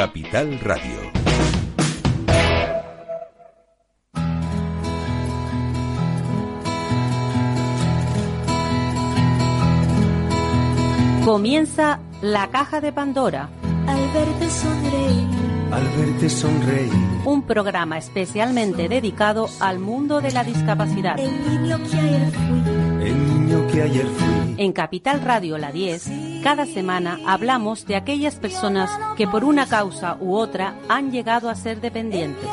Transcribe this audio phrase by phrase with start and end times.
[0.00, 1.12] Capital Radio.
[11.22, 13.50] Comienza la caja de Pandora.
[13.86, 15.28] Al verte sonreír.
[15.70, 16.92] Al verte sonreír.
[17.26, 21.20] Un programa especialmente dedicado al mundo de la discapacidad.
[21.20, 23.06] El niño que ayer fui.
[23.06, 24.54] El niño que ayer fui.
[24.56, 26.10] En Capital Radio La 10,
[26.42, 31.54] cada semana hablamos de aquellas personas que por una causa u otra han llegado a
[31.54, 32.48] ser dependientes.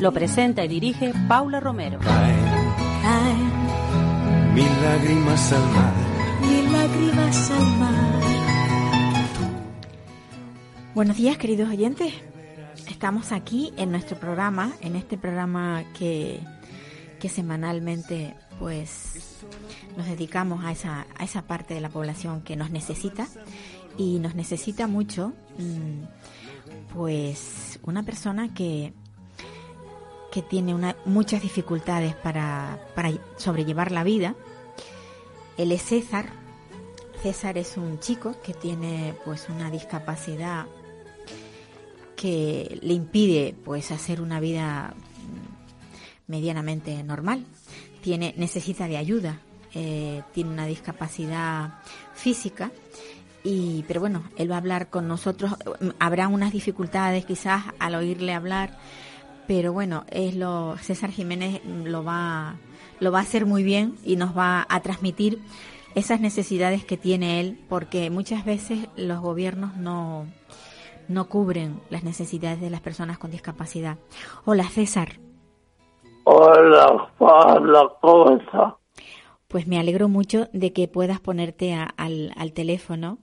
[0.00, 1.98] Lo presenta y dirige Paula Romero.
[10.94, 12.12] Buenos días, queridos oyentes.
[12.88, 16.40] Estamos aquí en nuestro programa, en este programa que,
[17.20, 19.27] que semanalmente pues
[19.96, 23.28] nos dedicamos a esa, a esa parte de la población que nos necesita
[23.96, 28.92] y nos necesita mucho mm, pues una persona que,
[30.30, 34.34] que tiene muchas dificultades para, para sobrellevar la vida.
[35.56, 36.30] Él es César.
[37.22, 40.66] César es un chico que tiene pues una discapacidad
[42.14, 47.44] que le impide pues hacer una vida mm, medianamente normal.
[48.08, 49.38] Tiene, necesita de ayuda,
[49.74, 51.74] eh, tiene una discapacidad
[52.14, 52.70] física
[53.44, 55.52] y pero bueno, él va a hablar con nosotros.
[55.98, 58.78] Habrá unas dificultades quizás al oírle hablar,
[59.46, 62.56] pero bueno, es lo César Jiménez lo va
[62.98, 65.38] lo va a hacer muy bien y nos va a transmitir
[65.94, 70.26] esas necesidades que tiene él, porque muchas veces los gobiernos no
[71.08, 73.98] no cubren las necesidades de las personas con discapacidad.
[74.46, 75.18] Hola César,
[76.30, 78.74] Hola, Paula, ¿cómo estás?
[79.48, 83.18] pues me alegro mucho de que puedas ponerte a- al, al teléfono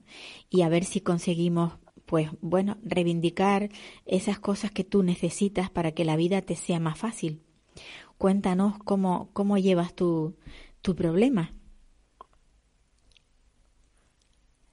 [0.49, 1.73] y a ver si conseguimos,
[2.05, 3.69] pues bueno, reivindicar
[4.05, 7.41] esas cosas que tú necesitas para que la vida te sea más fácil.
[8.17, 10.37] Cuéntanos cómo, cómo llevas tu,
[10.81, 11.53] tu problema.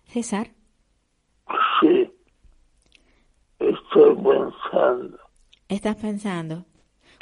[0.07, 0.47] César,
[1.81, 2.13] Sí,
[3.59, 5.19] estoy pensando
[5.69, 6.67] estás pensando.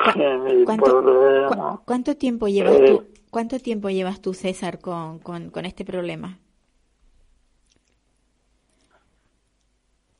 [0.02, 2.84] ¿Cu- que mi ¿Cuánto, problema, cu- cuánto tiempo llevas Eh.
[2.86, 3.04] tú?
[3.30, 6.38] ¿Cuánto tiempo llevas tú, César, con, con, con este problema?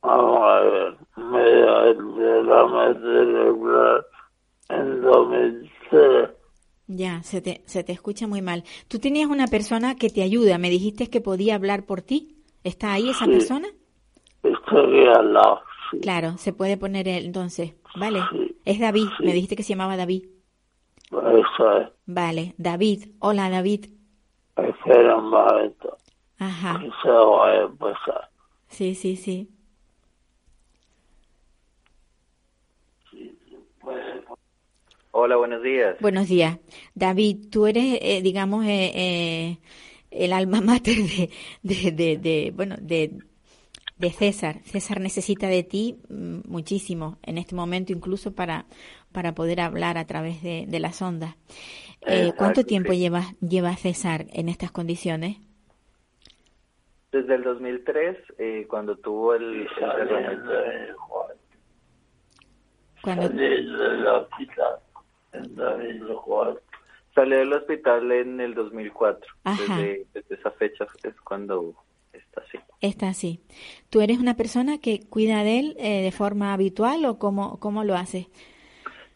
[0.03, 4.07] vamos a ver, me matricular
[4.69, 6.31] en 2003.
[6.87, 8.65] Ya, se te, se te escucha muy mal.
[8.89, 12.43] Tú tenías una persona que te ayuda, me dijiste que podía hablar por ti.
[12.65, 13.33] ¿Está ahí esa Sí.
[13.33, 13.69] persona?
[14.43, 15.61] Estoy al lado,
[15.91, 15.99] sí.
[16.01, 17.75] Claro, se puede poner él, entonces.
[17.97, 18.21] Vale.
[18.31, 18.57] Sí.
[18.65, 19.25] Es David, Sí.
[19.25, 20.25] me dijiste que se llamaba David.
[21.11, 21.89] Eso es.
[22.07, 23.05] Vale, David.
[23.19, 23.87] Hola, David.
[24.57, 25.97] Espera un momento,
[26.39, 26.81] Ajá.
[27.03, 28.31] se va a empezar.
[28.69, 29.49] Sí, sí, sí.
[35.13, 35.97] Hola, buenos días.
[36.01, 36.59] Buenos días.
[36.95, 39.59] David, tú eres, eh, digamos, eh, eh,
[40.11, 41.31] el alma mater de,
[41.63, 43.13] de, de, de, bueno, de,
[44.01, 44.61] de César.
[44.65, 48.65] César necesita de ti mm, muchísimo en este momento, incluso para,
[49.13, 51.37] para poder hablar a través de, de las ondas.
[52.07, 52.99] Eh, ¿Cuánto tiempo sí.
[52.99, 55.37] lleva, lleva César en estas condiciones?
[57.13, 61.35] Desde el 2003, eh, cuando tuvo el, Juan,
[63.03, 64.77] Cuando, saliendo del hospital
[65.33, 66.61] en 2004.
[67.15, 69.35] Salió del hospital en el 2004.
[69.45, 69.77] Ajá.
[69.77, 71.75] Desde, desde esa fecha es cuando
[72.81, 73.41] está así.
[73.91, 77.85] ¿Tú eres una persona que cuida de él eh, de forma habitual o cómo, cómo
[77.85, 78.27] lo haces?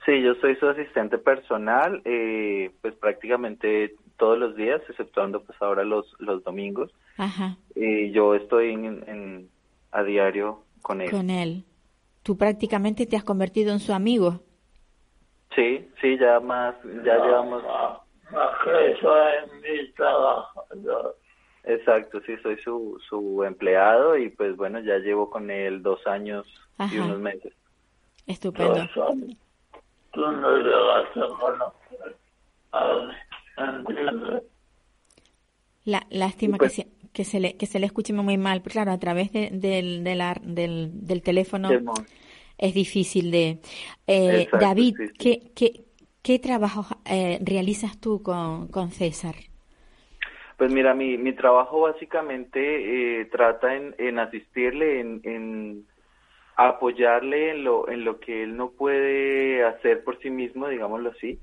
[0.06, 5.82] Sí, yo soy su asistente personal, eh, pues prácticamente todos los días, exceptuando pues ahora
[5.84, 6.90] los, los domingos.
[7.16, 7.56] Ajá.
[7.74, 9.48] Y yo estoy en, en-
[9.92, 11.10] a diario con él.
[11.10, 11.64] con él.
[12.22, 14.40] Tú prácticamente te has convertido en su amigo.
[15.54, 17.62] Sí, sí, ya más, ya llevamos...
[17.62, 17.98] Más
[18.32, 20.64] más que eso es mi trabajo.
[20.82, 21.14] yo-
[21.66, 26.46] Exacto, sí, soy su, su empleado y pues bueno, ya llevo con él dos años
[26.92, 27.52] y unos meses.
[28.26, 28.86] Estupendo.
[30.12, 31.20] Tú no llegaste
[32.72, 33.12] a.
[35.84, 38.62] La, lástima Y pues- que, se, que, se le, que se le escuche muy mal.
[38.62, 41.68] Pero claro, a través de- del, de la- del, del teléfono
[42.58, 43.60] es difícil de...
[44.06, 45.12] Eh, Exacto, David, sí, sí.
[45.18, 45.84] ¿qué, qué,
[46.22, 49.34] qué trabajo eh, realizas tú con, con César?
[50.56, 55.86] Pues mira, mi, mi trabajo básicamente eh, trata en, en asistirle, en, en
[56.56, 61.38] apoyarle en lo, en lo que él no puede hacer por sí mismo, digámoslo así.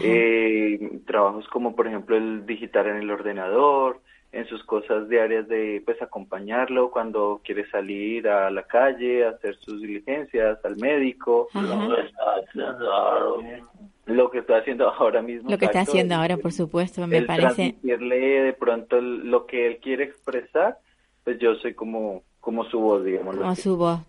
[0.00, 4.00] Eh, trabajos como, por ejemplo, el digitar en el ordenador,
[4.32, 9.80] en sus cosas diarias de pues acompañarlo cuando quiere salir a la calle, hacer sus
[9.80, 11.88] diligencias, al médico, Ajá.
[14.06, 15.50] Lo que está haciendo ahora mismo.
[15.50, 17.54] lo que está haciendo ahora por supuesto, me parece.
[17.54, 20.78] transmitirle de pronto el- lo que él quiere expresar,
[21.24, 23.36] pues yo soy como, como su voz, digamos.
[23.36, 24.00] Como su voz.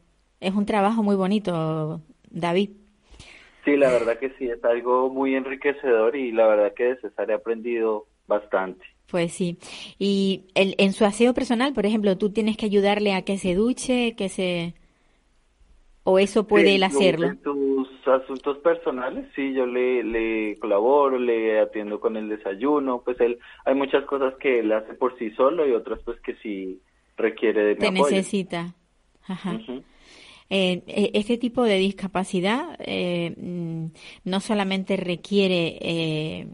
[0.42, 2.72] Es un trabajo muy bonito, David.
[3.64, 7.32] Sí, la verdad que sí, es algo muy enriquecedor y la verdad que de César
[7.32, 8.86] he aprendido bastante.
[9.08, 9.58] Pues sí.
[9.98, 13.56] Y el- en su aseo personal, por ejemplo, tú tienes que ayudarle a que se
[13.56, 14.74] duche, que se...
[16.04, 17.28] ¿O eso puede Sí, él hacerlo?
[17.28, 23.20] En tus asuntos personales, sí, yo le, le colaboro, le atiendo con el desayuno, pues
[23.22, 26.80] él, hay muchas cosas que él hace por sí solo y otras pues que sí
[27.18, 28.16] requiere de mi Te apoyo.
[28.16, 28.76] necesita.
[29.28, 29.60] Ajá.
[30.50, 33.86] Eh, eh, este tipo de discapacidad eh, mm,
[34.26, 36.48] no solamente requiere eh,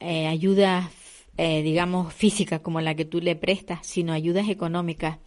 [0.00, 0.90] eh, ayuda,
[1.36, 5.18] eh, digamos, física como la que tú le prestas, sino ayudas económicas.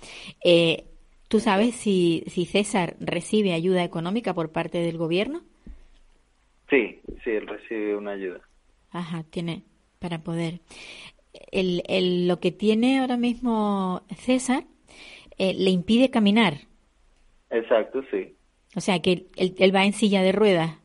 [1.33, 5.41] ¿Tú sabes si, si César recibe ayuda económica por parte del gobierno?
[6.69, 8.41] Sí, sí, él recibe una ayuda.
[8.91, 9.63] Ajá, tiene
[9.97, 10.59] para poder.
[11.51, 14.65] El, el- lo que tiene ahora mismo César
[15.39, 16.67] eh, le impide caminar.
[17.49, 18.35] Exacto, sí.
[18.75, 20.77] O sea, que él, él va en silla de ruedas.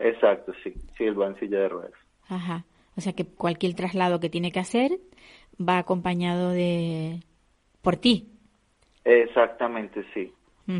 [0.00, 0.74] Exacto, sí.
[0.98, 1.92] Sí, él va en silla de ruedas.
[2.26, 2.64] Ajá.
[2.96, 4.98] O sea, que cualquier traslado que tiene que hacer
[5.60, 7.20] va acompañado de...
[7.82, 8.31] por ti.
[9.04, 10.32] Exactamente, sí.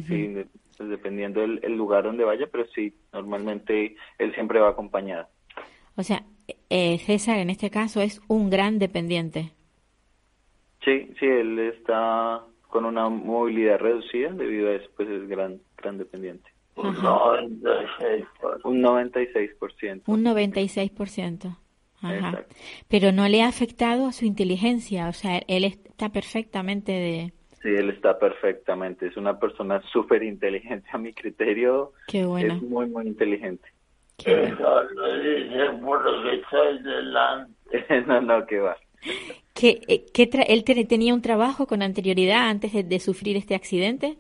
[0.07, 0.35] Sí,
[0.79, 5.27] pues dependiendo del el lugar donde vaya, pero sí, normalmente él siempre va acompañado.
[5.97, 6.25] O sea,
[6.71, 9.53] eh, César en este caso es un gran dependiente.
[10.85, 15.99] Sí, sí, él está con una movilidad reducida, debido a eso, pues es gran, gran
[15.99, 16.51] dependiente.
[16.75, 17.43] Un Ajá.
[17.43, 18.27] 96%.
[18.65, 20.03] Un 96%.
[20.07, 21.59] Un 96%.
[22.01, 22.15] Ajá.
[22.15, 22.57] Exacto.
[22.89, 25.09] Pero no le ha afectado a su inteligencia.
[25.09, 27.33] O sea, él está perfectamente de...
[27.63, 29.07] Sí, él está perfectamente.
[29.07, 31.93] Es una persona súper inteligente a mi criterio.
[32.09, 32.55] Qué bueno.
[32.55, 33.69] Es muy, muy inteligente.
[34.17, 34.59] qué bueno.
[38.07, 38.77] No, no, que va.
[39.55, 43.37] ¿Qué, eh, qué tra- ¿Él te- tenía un trabajo con anterioridad antes de, de sufrir
[43.37, 44.17] este accidente?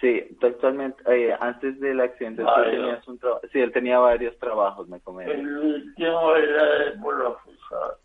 [0.00, 3.42] Sí, actualmente, eh, antes del accidente, tú tenías un trabajo.
[3.52, 5.32] Sí, él tenía varios trabajos, me comenta.
[5.32, 7.98] El último era de profesor.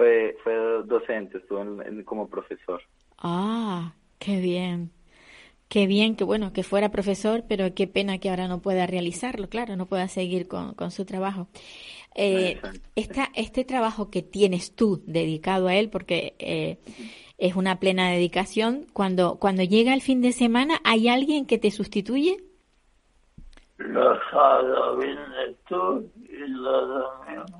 [0.00, 0.54] Fue, fue
[0.86, 2.80] docente, estuvo en- en- como profesor.
[3.18, 4.92] Ah, qué bien.
[5.68, 9.50] Qué bien que bueno que fuera profesor, pero qué pena que ahora no pueda realizarlo,
[9.50, 11.48] claro, no pueda seguir con, con su trabajo.
[12.14, 12.62] Eh,
[12.96, 16.78] esta, este trabajo que tienes tú dedicado a él, porque eh,
[17.36, 21.70] es una plena dedicación, cuando, cuando llega el fin de semana, ¿hay alguien que te
[21.70, 22.38] sustituye?
[23.76, 27.50] Los sábados vienes tú y los domingos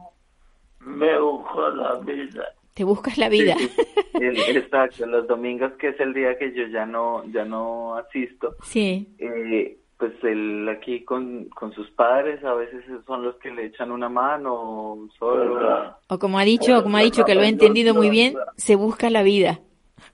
[0.96, 2.44] me busco la vida.
[2.75, 3.56] Te buscas la vida.
[3.58, 3.69] Sí,
[4.20, 9.08] Exacto, los domingos que es el día que yo ya no, ya no asisto, Sí,
[9.19, 13.90] eh, pues él aquí con, con sus padres a veces son los que le echan
[13.90, 15.94] una mano solo.
[16.08, 18.76] o como ha dicho, o como ha dicho que lo he entendido muy bien, se
[18.76, 19.60] busca la vida.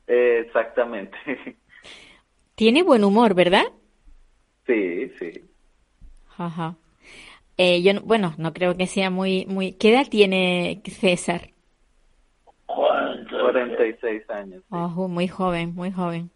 [0.07, 1.17] Eh, exactamente.
[2.57, 3.65] Tiene buen humor, ¿verdad?
[4.67, 5.31] Sí, sí.
[6.37, 6.75] Ajá.
[7.59, 9.73] Eh, yo, no- bueno, no creo que sea muy, muy.
[9.73, 11.51] ¿Qué edad tiene César?
[12.67, 13.41] 46.
[13.43, 14.63] 46 años.
[14.63, 16.31] Sí, Ojo, muy joven, muy joven,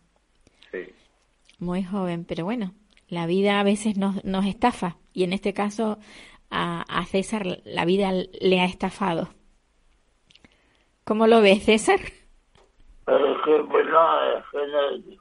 [0.70, 0.78] sí.
[1.58, 2.24] muy joven.
[2.24, 2.72] Pero bueno,
[3.08, 5.98] la vida a veces nos, nos estafa y en este caso
[6.50, 9.28] a, a César la vida le ha estafado.
[11.04, 11.98] ¿Cómo lo ves, César?
[13.04, 15.16] Pero es que, pues no, es que no,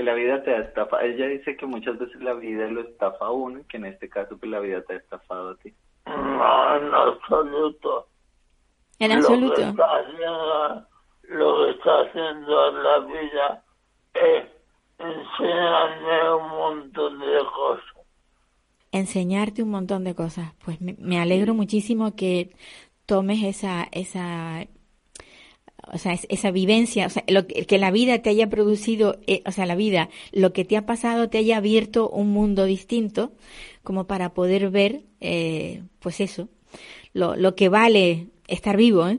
[0.00, 1.04] Que la vida te estafa.
[1.04, 4.08] Ella dice que muchas veces la vida lo estafa a uno y que en este
[4.08, 5.74] caso pues la vida te ha estafado a ti.
[6.06, 8.06] no, en absoluto.
[8.98, 9.56] En Lo absoluto.
[9.56, 10.86] que está haciendo,
[11.24, 13.64] lo que está haciendo en la vida
[14.14, 14.44] es
[14.98, 17.84] enseñarme un montón de cosas.
[18.92, 20.54] enseñarte un montón de cosas.
[20.64, 22.56] Pues me, me alegro muchísimo que
[23.04, 24.64] tomes esa, esa,
[25.92, 29.18] o sea, es- esa vivencia, o sea, lo que, que la vida te haya producido,
[29.26, 32.64] eh, o sea, la vida, lo que te ha pasado te haya abierto un mundo
[32.64, 33.32] distinto,
[33.82, 36.48] como para poder ver, eh, pues eso,
[37.12, 39.18] lo, lo que vale estar vivo, ¿eh?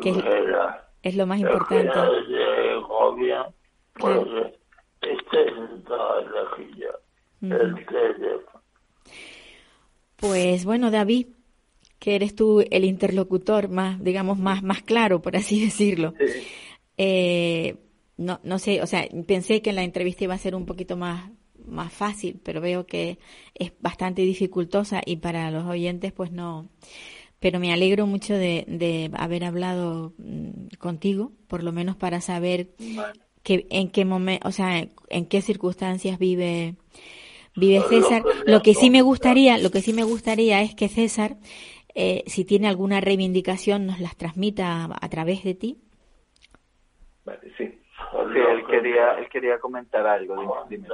[0.00, 0.16] Que es,
[1.02, 1.88] es lo más importante.
[7.52, 8.62] el teléfono.
[10.16, 11.28] Pues bueno, David,
[12.06, 16.14] que eres tú el interlocutor más, digamos, más, más claro, por así decirlo.
[16.96, 17.74] Eh,
[18.16, 21.32] no, no sé, o sea, pensé que la entrevista iba a ser un poquito más,
[21.66, 23.18] más fácil, pero veo que
[23.56, 26.68] es bastante dificultosa y para los oyentes, pues no,
[27.40, 32.68] pero me alegro mucho de, de haber hablado mm, contigo, por lo menos para saber
[33.42, 36.76] que, en qué momento, o sea, en qué circunstancias vive
[37.56, 38.22] vive César.
[38.46, 41.38] Lo que sí me gustaría, lo que sí me gustaría es que César,
[41.98, 45.80] eh, si tiene alguna reivindicación, nos las transmita a, través de ti.
[47.24, 47.66] Vale, sí.
[47.66, 50.66] Sí, él quería, él quería comentar algo.
[50.68, 50.88] Dime,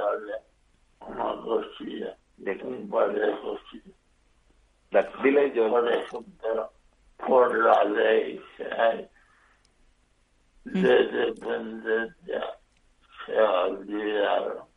[1.01, 2.15] Una cosilla.
[2.37, 2.63] Dile.
[2.63, 5.13] Un par de cosillas.
[5.21, 5.69] Dile yo.
[5.69, 6.71] Por ejemplo,
[7.17, 9.09] por la ley que hay
[10.63, 12.45] de dependencia,
[13.25, 14.67] se olvidaron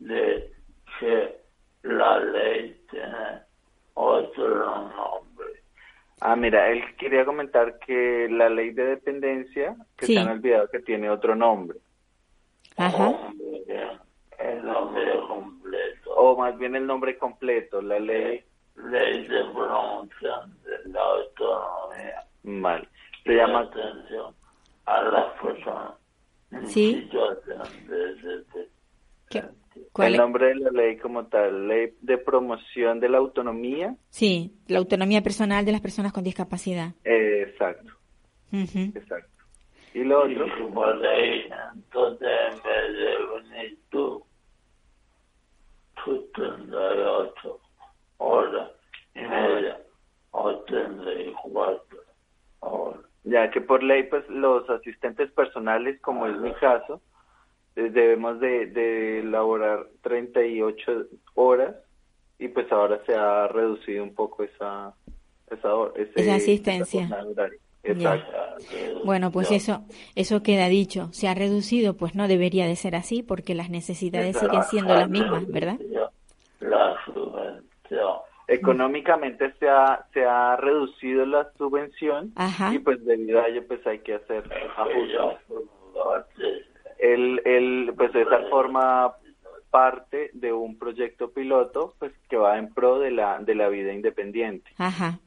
[0.00, 0.52] de
[0.98, 1.40] que
[1.82, 3.42] la ley tiene
[3.94, 5.29] otro nombre.
[6.20, 10.14] Ah, mira, él quería comentar que la ley de dependencia, que Sí.
[10.14, 11.78] se han olvidado que tiene otro nombre,
[12.76, 13.10] Ajá.
[14.38, 16.14] El nombre completo.
[16.16, 18.42] o más bien el nombre completo, la ley,
[18.76, 22.24] Ley de promoción de la autonomía.
[22.44, 22.88] mal,
[23.24, 24.34] se llama, atención
[24.86, 25.92] a las personas
[26.52, 27.02] en Sí.
[27.02, 28.68] situación de.
[29.30, 29.42] ¿Qué-
[29.92, 30.18] cuál el es?
[30.18, 35.22] nombre de la ley como tal, ley de promoción de la autonomía, Sí, la autonomía
[35.22, 36.94] personal de las personas con discapacidad.
[37.04, 37.92] eh, exacto,
[38.52, 38.92] Ujú.
[38.94, 39.30] exacto.
[39.94, 43.16] Y lo Y otro, que por ahí, entonces en vez de
[43.56, 44.24] venir tú,
[46.04, 47.60] tú tendrás ocho
[48.18, 48.70] horas
[49.14, 49.80] y media
[50.32, 51.98] o tendrás cuatro
[52.60, 53.00] horas.
[53.24, 57.00] ya que por ley, pues los asistentes personales, como es mi caso,
[57.88, 61.74] debemos de, de elaborar 38 horas
[62.38, 64.92] y pues ahora se ha reducido un poco esa
[65.50, 67.04] esa, ese- Esa asistencia.
[67.04, 67.48] esa.
[67.82, 68.30] Exacto.
[69.04, 69.82] Bueno, pues eso,
[70.14, 71.08] eso queda dicho.
[71.12, 75.08] Se ha reducido, pues no debería de ser así, porque las necesidades siguen siendo las
[75.08, 75.78] mismas, ¿verdad?
[76.60, 78.18] La subvención.
[78.48, 82.74] Económicamente se ha, se ha reducido la subvención Ajá.
[82.74, 84.42] y pues debido a ello pues hay que hacer
[84.76, 86.66] ajustes.
[87.00, 89.14] Él, él, pues esa forma
[89.70, 93.92] parte de un proyecto piloto pues que va en pro de la, de la vida
[93.92, 94.70] independiente.
[94.78, 95.20] Ajá.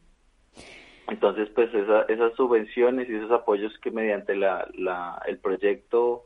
[1.08, 6.24] Entonces, pues esa- esas subvenciones y esos apoyos que mediante la, la, el proyecto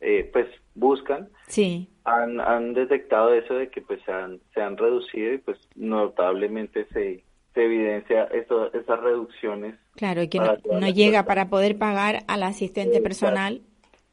[0.00, 1.88] eh, pues buscan, Sí.
[2.04, 6.86] han, han detectado eso de que pues se han, se han reducido y pues notablemente
[6.92, 7.22] se,
[7.54, 9.74] se evidencia eso, esas reducciones.
[9.96, 13.60] Claro, y que no, llega para poder pagar al asistente personal,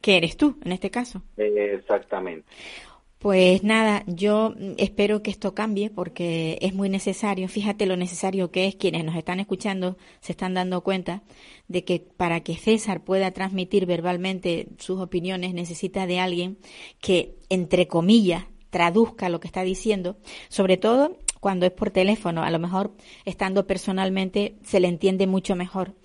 [0.08, 1.22] que eres tú, en este caso.
[1.36, 2.48] Exactamente.
[3.20, 7.50] Pues nada, yo espero que esto cambie porque es muy necesario.
[7.50, 8.76] Fíjate lo necesario que es.
[8.78, 11.24] Quienes nos están escuchando se están dando cuenta
[11.68, 16.58] de que para que César pueda transmitir verbalmente sus opiniones necesita de alguien
[17.02, 20.16] que, entre comillas, traduzca lo que está diciendo,
[20.48, 22.44] sobre todo cuando es por teléfono.
[22.44, 22.94] A lo mejor
[23.26, 25.96] estando personalmente se le entiende mucho mejor.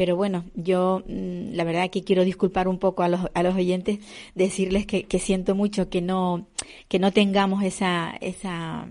[0.00, 3.54] Pero bueno, yo mm, la verdad que quiero disculpar un poco a los, a los
[3.54, 3.98] oyentes,
[4.34, 6.46] decirles que, que siento mucho que no,
[6.88, 8.88] que no tengamos esa, esa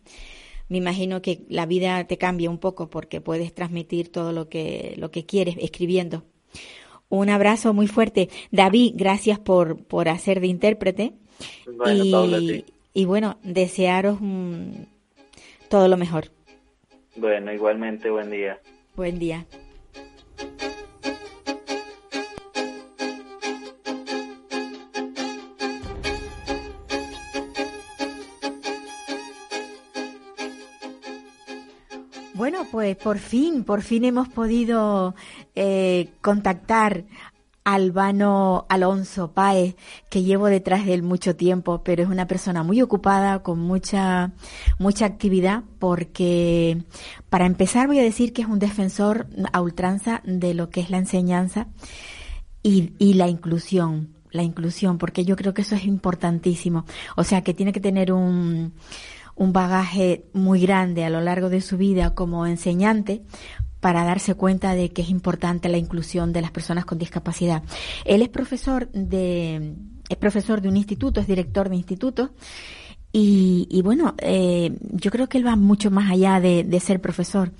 [0.67, 4.95] me imagino que la vida te cambia un poco porque puedes transmitir todo lo que,
[4.97, 6.23] lo que quieres escribiendo.
[7.07, 8.29] Un abrazo muy fuerte.
[8.51, 11.13] David, gracias por, por hacer de intérprete.
[11.65, 12.65] Bueno, Paula, y, sí.
[12.93, 14.71] y bueno, desearos mm,
[15.69, 16.31] todo lo mejor.
[17.15, 18.59] bueno, igualmente buen día.
[18.95, 19.45] Buen día.
[32.35, 35.15] Bueno, pues por fin, por fin hemos podido
[35.55, 37.05] eh, contactar
[37.65, 39.75] Albano Alonso Páez,
[40.09, 44.33] que llevo detrás de él mucho tiempo, pero es una persona muy ocupada, con mucha,
[44.77, 46.83] mucha actividad, porque
[47.29, 50.91] para empezar voy a decir que es un defensor a ultranza de lo que es
[50.91, 51.67] la enseñanza
[52.61, 56.85] y, y la inclusión, la inclusión, porque yo creo que eso es importantísimo.
[57.15, 58.73] O sea, que tiene que tener un,
[59.35, 63.23] un bagaje muy grande a lo largo de su vida como enseñante
[63.79, 67.63] para darse cuenta de que es importante la inclusión de las personas con discapacidad.
[68.03, 69.75] Él es profesor de,
[70.09, 72.31] es profesor de un instituto, es director de instituto.
[73.11, 76.99] Y, y bueno, eh, yo creo que él va mucho más allá de, de ser
[76.99, 77.53] profesor,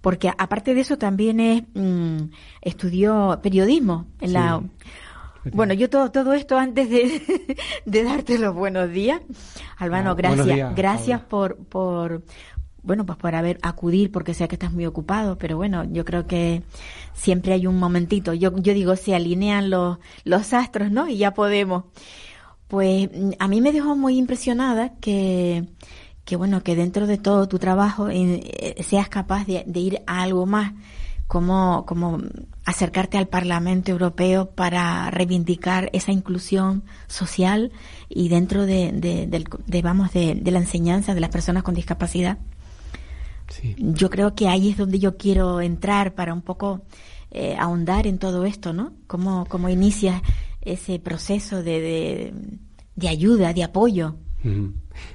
[0.00, 2.30] porque aparte de eso también es, mm,
[2.62, 4.62] estudió periodismo en la
[5.52, 9.20] bueno, yo todo, todo esto antes de, de darte los buenos días.
[9.78, 10.46] Albano, Ah, gracias.
[10.46, 12.22] días, gracias por, por,
[12.82, 16.26] bueno, pues por haber acudir, porque sé que estás muy ocupado, pero bueno, yo creo
[16.26, 16.62] que
[17.12, 18.32] siempre hay un momentito.
[18.32, 21.08] Yo, yo digo, se alinean los, los astros, ¿no?
[21.08, 21.84] Y ya podemos.
[22.68, 25.66] Pues mm, a mí me dejó muy impresionada que,
[26.24, 30.22] que bueno, que dentro de todo tu trabajo eh, eh, seas capaz de, ir a
[30.22, 30.72] algo más,
[31.26, 32.18] como, como
[32.64, 37.72] acercarte al Parlamento Europeo para reivindicar esa inclusión social
[38.08, 42.38] y dentro de, de, de, vamos, de la enseñanza de las personas con discapacidad.
[43.50, 43.76] Sí.
[43.78, 46.82] Yo creo que ahí es donde yo quiero entrar para un poco
[47.30, 48.92] eh, ahondar en todo esto, ¿no?
[49.06, 50.22] ¿Cómo, cómo inicias
[50.62, 52.34] ese proceso de, de,
[52.96, 54.16] de ayuda, de apoyo?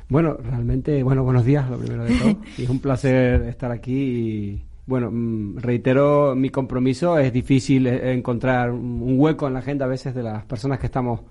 [0.07, 2.37] Bueno, realmente, bueno, buenos días, lo primero de todo.
[2.57, 7.17] Y es un placer estar aquí y, bueno, mm, reitero mi compromiso.
[7.17, 10.85] Es difícil encontrar un un hueco en la agenda a veces de las personas que
[10.87, 11.21] estamos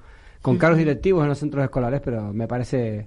[0.43, 3.07] con cargos directivos en los centros escolares, pero me parece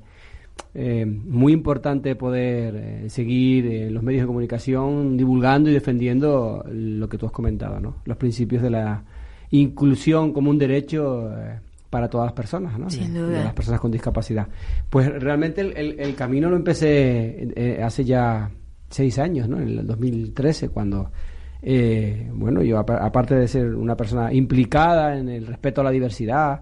[0.74, 7.10] eh, muy importante poder eh, seguir en los medios de comunicación divulgando y defendiendo lo
[7.10, 7.96] que tú has comentado, ¿no?
[8.05, 9.03] Los principios de la
[9.51, 12.90] inclusión como un derecho eh, para todas las personas, ¿no?
[12.90, 13.38] Sin De- duda.
[13.40, 14.48] de las personas con discapacidad.
[14.90, 18.50] Pues realmente el, el- el camino lo empecé eh, hace ya
[18.90, 19.58] seis años, ¿no?
[19.60, 21.12] En el 2013, cuando,
[21.62, 25.92] eh, bueno, yo apa- aparte de ser una persona implicada en el respeto a la
[25.92, 26.62] diversidad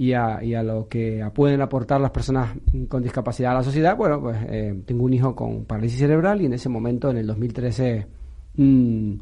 [0.00, 2.54] y a, y a lo que pueden aportar las personas
[2.88, 6.46] con discapacidad a la sociedad, bueno, pues eh, tengo un hijo con parálisis cerebral y
[6.46, 8.06] en ese momento, en el 2013,
[8.56, 9.12] mm,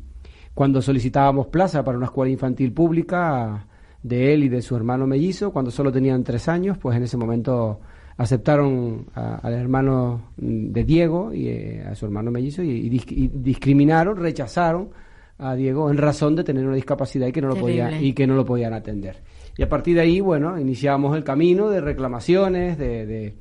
[0.54, 3.66] cuando solicitábamos plaza para una escuela infantil pública
[4.02, 7.16] de él y de su hermano mellizo, cuando solo tenían tres años, pues en ese
[7.16, 7.80] momento
[8.16, 12.90] aceptaron a- al hermano mm, de Diego y eh, a su hermano mellizo y, y
[12.90, 14.90] dis- y discriminaron, rechazaron
[15.38, 18.26] a Diego en razón de tener una discapacidad y que no lo podía y que
[18.26, 19.16] no lo podían atender.
[19.58, 23.34] Y a partir de ahí, bueno, iniciamos el camino de reclamaciones, de,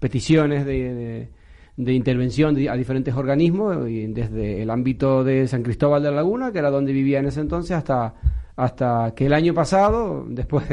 [0.00, 1.28] peticiones de, de-
[1.76, 6.52] de intervención a diferentes organismos, y desde el ámbito de San Cristóbal de la Laguna,
[6.52, 8.12] que era donde vivía en ese entonces, hasta,
[8.56, 10.68] hasta que el año pasado, después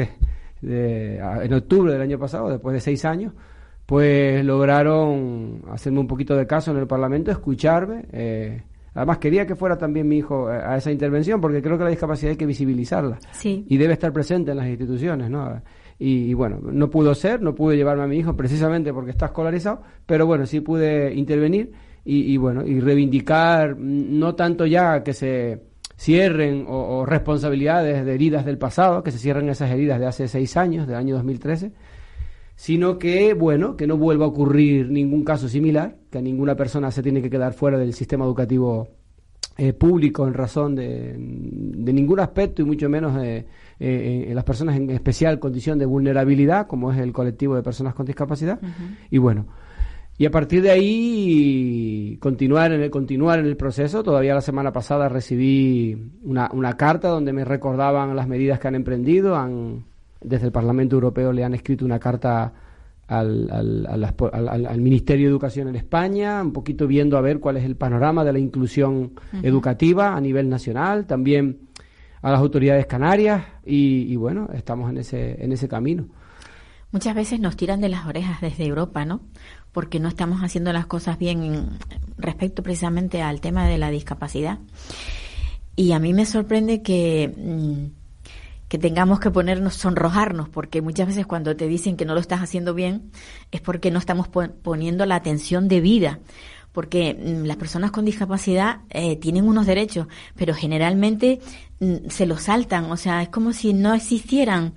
[0.60, 3.32] de, en octubre del año pasado, después de seis años,
[3.86, 8.04] pues lograron hacerme un poquito de caso en el Parlamento, escucharme.
[8.12, 8.62] eh,
[8.98, 11.90] además, quería que fuera también mi hijo eh, a esa intervención, porque creo que la
[11.90, 13.64] discapacidad hay que visibilizarla Sí.
[13.68, 15.62] y debe estar presente en las instituciones, ¿no?
[15.98, 19.26] Y, y bueno, no pudo ser, no pude llevarme a mi hijo precisamente porque está
[19.26, 21.72] escolarizado, pero bueno, sí pude intervenir
[22.04, 25.62] y, y bueno, y reivindicar mm, no tanto ya que se
[25.96, 30.28] cierren o, o responsabilidades de heridas del pasado, que se cierren esas heridas de hace
[30.28, 31.72] seis años, del año 2013,
[32.58, 36.90] sino que, bueno, que no vuelva a ocurrir ningún caso similar, que a ninguna persona
[36.90, 38.88] se tiene que quedar fuera del sistema educativo
[39.56, 43.46] eh, público en razón de, de ningún aspecto y mucho menos de
[43.78, 47.94] eh, en las personas en especial condición de vulnerabilidad, como es el colectivo de personas
[47.94, 48.58] con discapacidad.
[49.08, 49.46] Y bueno,
[50.18, 54.02] y a partir de ahí continuar en el, continuar en el proceso.
[54.02, 58.74] Todavía la semana pasada recibí una, una carta donde me recordaban las medidas que han
[58.74, 59.36] emprendido.
[59.36, 59.84] Han,
[60.20, 62.52] desde el Parlamento Europeo le han escrito una carta
[63.06, 67.64] al, al, al- Ministerio de Educación en España, un poquito viendo a ver cuál es
[67.64, 71.60] el panorama de la inclusión educativa a nivel nacional, también
[72.20, 76.06] a las autoridades canarias y, y bueno, estamos en ese, en ese camino.
[76.90, 79.20] Muchas veces nos tiran de las orejas desde Europa, ¿no?
[79.72, 81.66] Porque no estamos haciendo las cosas bien en-
[82.18, 84.58] respecto precisamente al tema de la discapacidad.
[85.76, 87.97] Y a mí me sorprende que, mm,
[88.68, 92.40] que tengamos que ponernos, sonrojarnos, porque muchas veces cuando te dicen que no lo estás
[92.42, 93.10] haciendo bien
[93.50, 96.18] es porque no estamos pon- poniendo la atención debida.
[96.72, 101.40] Porque mm, las personas con discapacidad eh, tienen unos derechos, pero generalmente
[101.80, 102.90] mm, se los saltan.
[102.92, 104.74] O sea, es como si no existieran.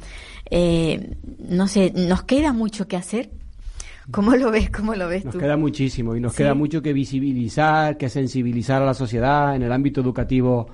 [0.50, 1.16] Eh,
[1.50, 3.30] no sé, nos queda mucho que hacer
[4.10, 4.70] ¿Cómo lo ves?
[4.72, 5.40] ¿Cómo lo ves Nos tú?
[5.40, 6.40] queda muchísimo y nos Sí.
[6.40, 9.56] queda mucho que visibilizar, que sensibilizar a la sociedad.
[9.56, 10.68] En el ámbito educativo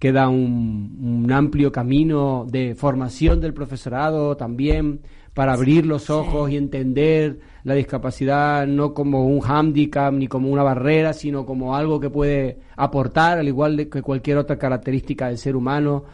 [0.00, 5.02] queda un, un amplio camino de formación del profesorado también
[5.34, 10.62] para abrir los ojos y entender la discapacidad no como un hándicap ni como una
[10.62, 15.54] barrera, sino como algo que puede aportar, al igual que cualquier otra característica del ser
[15.54, 16.04] humano.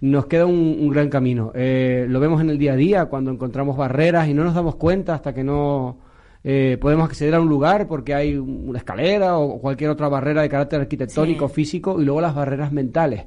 [0.00, 1.52] Nos queda un, un gran camino.
[1.54, 4.76] Eh, lo vemos en el día a día cuando encontramos barreras y no nos damos
[4.76, 5.98] cuenta hasta que no
[6.48, 10.48] eh, podemos acceder a un lugar porque hay una escalera o cualquier otra barrera de
[10.48, 11.54] carácter arquitectónico, Sí.
[11.54, 13.24] físico y luego las barreras mentales,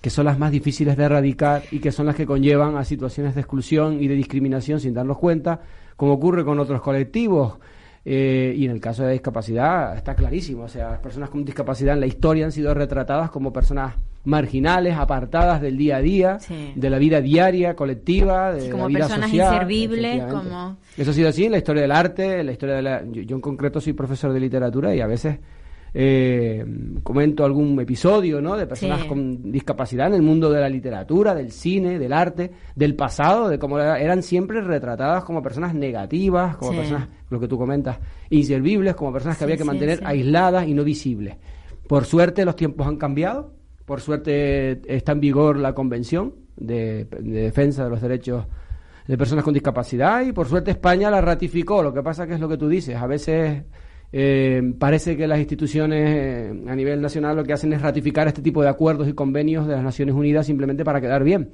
[0.00, 3.34] que son las más difíciles de erradicar y que son las que conllevan a situaciones
[3.34, 5.60] de exclusión y de discriminación sin darnos cuenta,
[5.96, 7.58] como ocurre con otros colectivos.
[8.06, 11.92] Eh, y en el caso de discapacidad está clarísimo, o sea, las personas con discapacidad
[11.94, 13.94] en la historia han sido retratadas como personas
[14.24, 16.72] marginales, apartadas del día a día, Sí.
[16.74, 21.10] de la vida diaria, colectiva, de Sí, la como vida personas social, inservibles, como- Eso
[21.10, 23.02] ha sido así en la historia del arte, en la historia de la...
[23.04, 25.38] Yo, yo en concreto soy profesor de literatura y a veces
[25.96, 26.64] eh,
[27.04, 28.56] comento algún episodio, ¿no?
[28.56, 29.06] De personas Sí.
[29.06, 33.60] con discapacidad en el mundo de la literatura, del cine, del arte, del pasado, de
[33.60, 36.78] cómo era- eran siempre retratadas como personas negativas, como Sí.
[36.78, 37.98] personas, lo que tú comentas,
[38.30, 41.36] inservibles, como personas que Sí, había que mantener aisladas y no visibles.
[41.86, 43.52] Por suerte los tiempos han cambiado,
[43.84, 48.46] por suerte está en vigor la Convención de, de Defensa de los Derechos
[49.06, 51.82] de Personas con Discapacidad y por suerte España la ratificó.
[51.82, 53.64] Lo que pasa que es lo que tú dices, a veces
[54.12, 58.40] eh, parece que las instituciones eh, a nivel nacional lo que hacen es ratificar este
[58.42, 61.50] tipo de acuerdos y convenios de las Naciones Unidas simplemente para quedar bien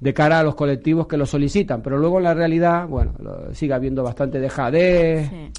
[0.00, 3.54] de cara a los colectivos que lo solicitan, pero luego en la realidad, bueno, lo-
[3.54, 5.50] sigue habiendo bastante dejadez, Sí.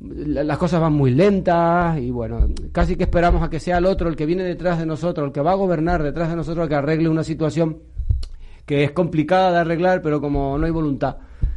[0.00, 3.86] La- las cosas van muy lentas y bueno, casi que esperamos a que sea el
[3.86, 6.64] otro el que viene detrás de nosotros, el que va a gobernar detrás de nosotros,
[6.64, 7.78] el que arregle una situación
[8.64, 11.16] que es complicada de arreglar, pero como no hay voluntad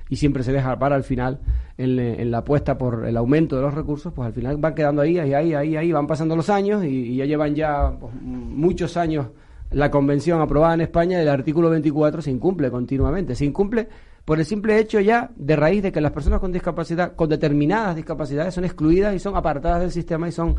[0.10, 1.40] y siempre se deja para al final
[1.78, 5.18] en, la apuesta por el aumento de los recursos, pues al final van quedando ahí,
[5.18, 9.28] ahí, ahí, ahí, ahí van pasando los años y, ya llevan ya pues, muchos años
[9.72, 13.88] la convención aprobada en España y el artículo 24 se incumple continuamente, se incumple
[14.26, 17.96] por el simple hecho ya de raíz de que las personas con discapacidad, con determinadas
[17.96, 20.56] discapacidades, son excluidas y son apartadas del sistema y son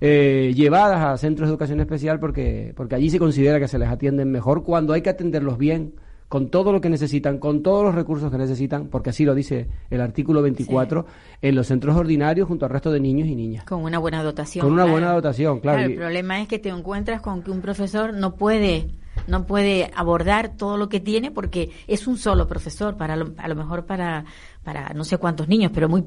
[0.00, 3.88] eh, llevadas a centros de educación especial porque, porque allí se considera que se les
[3.88, 5.94] atienden mejor cuando hay que atenderlos bien,
[6.28, 9.66] con todo lo que necesitan, con todos los recursos que necesitan, porque así lo dice
[9.88, 11.06] el artículo 24,
[11.40, 13.64] en los centros ordinarios junto al resto de niños y niñas.
[13.64, 14.62] Con una buena dotación.
[14.62, 14.92] Con una claro.
[14.92, 15.80] buena dotación, claro.
[15.80, 18.88] el Y- problema es que te encuentras con que un profesor no puede
[19.28, 23.46] no puede abordar todo lo que tiene porque es un solo profesor para lo- a
[23.48, 24.24] lo mejor para
[24.64, 26.04] para no sé cuántos niños pero muy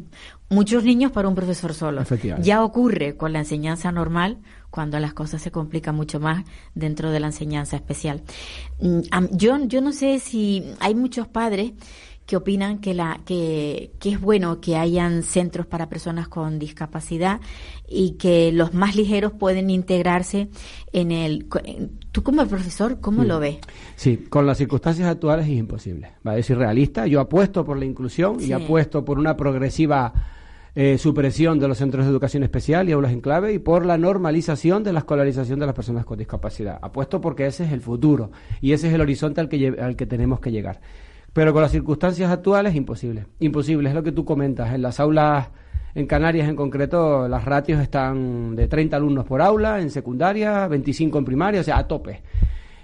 [0.50, 2.02] muchos niños para un profesor solo.
[2.42, 4.38] Ya ocurre con la enseñanza normal
[4.70, 6.44] cuando las cosas se complican mucho más
[6.76, 8.22] dentro de la enseñanza especial.
[8.82, 9.00] Mm,
[9.32, 11.72] yo yo no sé si hay muchos padres
[12.32, 17.42] que opinan que la que, que es bueno que hayan centros para personas con discapacidad
[17.90, 20.48] y que los más ligeros pueden integrarse
[20.94, 21.48] en el
[22.14, 23.58] tú como profesor cómo lo ves
[23.98, 26.14] Sí, con las circunstancias actuales es imposible.
[26.26, 27.06] Va a decir realista.
[27.06, 28.48] Yo apuesto por la inclusión Sí.
[28.48, 30.14] y apuesto por una progresiva
[30.74, 33.98] eh, supresión de los centros de educación especial y aulas en clave y por la
[33.98, 36.80] normalización de la escolarización de las personas con discapacidad.
[36.82, 40.06] Apuesto porque ese es el futuro y ese es el horizonte al que, al que
[40.06, 40.80] tenemos que llegar.
[41.34, 43.26] Pero con las circunstancias actuales, imposible.
[43.40, 44.74] Imposible, es lo que tú comentas.
[44.74, 45.48] En las aulas,
[45.96, 51.18] en Canarias en concreto, las ratios están de 30 alumnos por aula, en secundaria, 25
[51.18, 52.22] en primaria, o sea, a tope.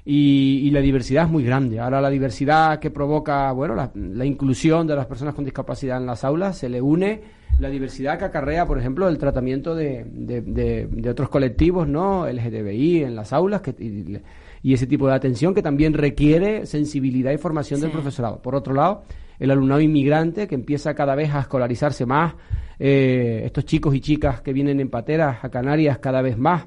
[0.06, 1.82] Y, y la diversidad es muy grande.
[1.82, 6.06] Ahora la diversidad que provoca, bueno, la, la inclusión de las personas con discapacidad en
[6.06, 7.22] las aulas, se le une
[7.60, 12.26] la diversidad que acarrea, por ejemplo, el tratamiento de, de, de- de otros colectivos, ¿no?
[12.30, 14.18] LGTBI en las aulas que, y,
[14.68, 18.42] y ese tipo de atención que también requiere sensibilidad y formación del profesorado.
[18.42, 19.04] Por otro lado,
[19.40, 22.34] el alumnado inmigrante que empieza cada vez a escolarizarse más,
[22.78, 26.66] eh, estos chicos y chicas que vienen en pateras a Canarias cada vez más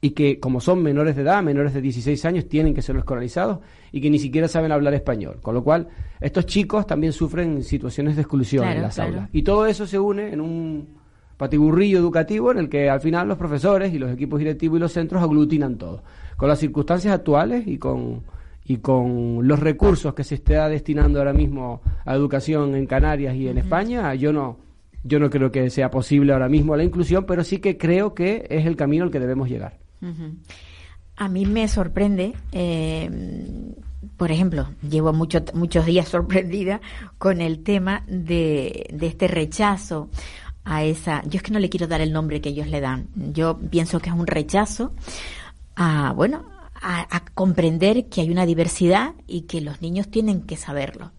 [0.00, 3.58] y que como son menores de edad, menores de 16 años, tienen que ser escolarizados
[3.92, 5.36] y que ni siquiera saben hablar español.
[5.42, 5.86] Con lo cual,
[6.22, 9.10] estos chicos también sufren situaciones de exclusión Claro, en las claro.
[9.10, 9.28] aulas.
[9.34, 10.97] Y todo eso se une en un
[11.38, 14.92] patiburrillo educativo en el que al final los profesores y los equipos directivos y los
[14.92, 16.02] centros aglutinan todo.
[16.36, 18.22] Con las circunstancias actuales y con,
[18.66, 23.48] y con los recursos que se está destinando ahora mismo a educación en Canarias y
[23.48, 24.58] en España, yo no,
[25.04, 28.46] yo no creo que sea posible ahora mismo la inclusión, pero sí que creo que
[28.50, 29.78] es el camino al que debemos llegar.
[31.16, 33.10] A mí me sorprende, eh,
[34.16, 36.80] por ejemplo, llevo mucho, muchos días sorprendida
[37.16, 40.10] con el tema de, de este rechazo
[40.68, 41.22] a esa.
[41.24, 43.08] Yo es que no le quiero dar el nombre que ellos le dan.
[43.14, 44.92] Yo pienso que es un rechazo
[45.74, 51.10] a, bueno, a, comprender que hay una diversidad y que los niños tienen que saberlo.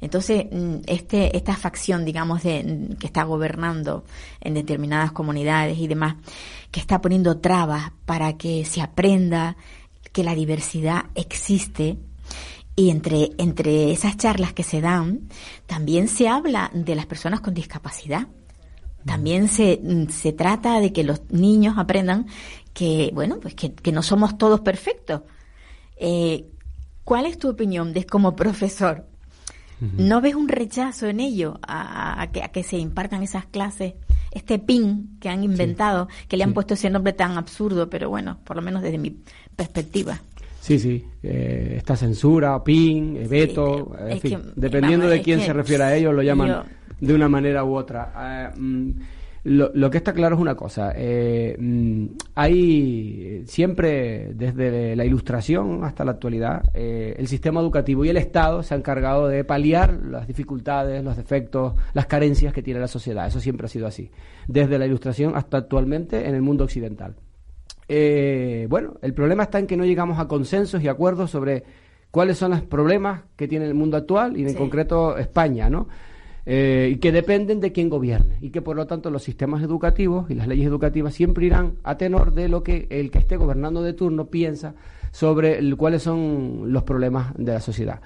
[0.00, 4.04] Entonces, mm, este, esta facción, digamos, de, que está gobernando
[4.40, 6.16] en determinadas comunidades y demás,
[6.70, 9.56] que está poniendo trabas para que se aprenda
[10.12, 11.98] que la diversidad existe,
[12.76, 15.28] y entre, entre esas charlas que se dan,
[15.66, 18.26] también se habla de las personas con discapacidad.
[19.04, 22.26] También se, se trata de que los niños aprendan
[22.72, 25.22] que, bueno, pues que, que no somos todos perfectos.
[25.96, 26.46] Eh,
[27.04, 29.06] ¿Cuál es tu opinión de como profesor?
[29.98, 33.94] ¿No ves un rechazo en ello a, que, a, que, se impartan esas clases?
[34.30, 38.38] Este PIN que han inventado, que le han puesto ese nombre tan absurdo, pero bueno,
[38.44, 39.14] por lo menos desde mi
[39.54, 40.18] perspectiva.
[40.60, 45.94] Sí, sí, eh, esta censura, PIN, veto, en fin, dependiendo de quién se refiere a
[45.94, 46.64] ellos, lo llaman
[47.00, 48.12] de una manera u otra.
[48.14, 48.90] Ah, mm,
[49.44, 56.02] lo, que está claro es una cosa, eh, mm, hay siempre, desde la ilustración hasta
[56.02, 61.04] la actualidad, el sistema educativo y el Estado se han encargado de paliar las dificultades,
[61.04, 63.26] los defectos, las carencias que tiene la sociedad.
[63.26, 64.10] Eso siempre ha sido así,
[64.48, 67.14] desde la ilustración hasta actualmente en el mundo occidental.
[67.88, 71.64] Eh, bueno, el problema está en que no llegamos a consensos y acuerdos sobre
[72.10, 75.88] cuáles son los problemas que tiene el mundo actual y en concreto España, ¿no?
[76.46, 80.30] Eh, y que dependen de quién gobierne y que por lo tanto los sistemas educativos
[80.30, 83.82] y las leyes educativas siempre irán a tenor de lo que el que esté gobernando
[83.82, 84.74] de turno piensa
[85.10, 88.00] sobre cuáles son los problemas de la sociedad.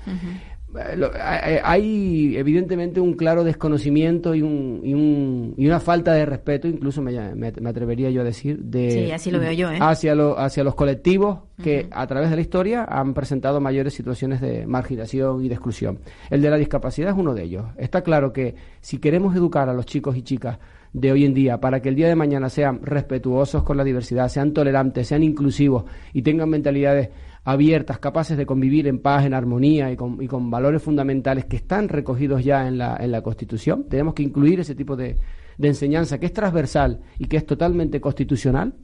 [0.75, 7.01] Hay evidentemente un claro desconocimiento y, un, y, un, y una falta de respeto, incluso
[7.01, 7.19] me,
[7.67, 9.79] atrevería yo a decir, de, así lo veo yo, ¿eh?
[9.81, 14.67] hacia, hacia los colectivos que a través de la historia han presentado mayores situaciones de
[14.67, 16.01] marginación y de exclusión.
[16.31, 17.65] El de la discapacidad es uno de ellos.
[17.79, 20.59] Está claro que si queremos educar a los chicos y chicas
[20.93, 24.29] de hoy en día para que el día de mañana sean respetuosos con la diversidad,
[24.29, 27.11] sean tolerantes, sean inclusivos y tengan mentalidades
[27.53, 31.57] abiertas, capaces de convivir en paz, en armonía y con, y con valores fundamentales que
[31.57, 33.87] están recogidos ya en la, en la Constitución.
[33.89, 35.17] Tenemos que incluir ese tipo de,
[35.57, 38.75] de enseñanza que es transversal y que es totalmente constitucional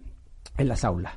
[0.56, 1.12] en las aulas.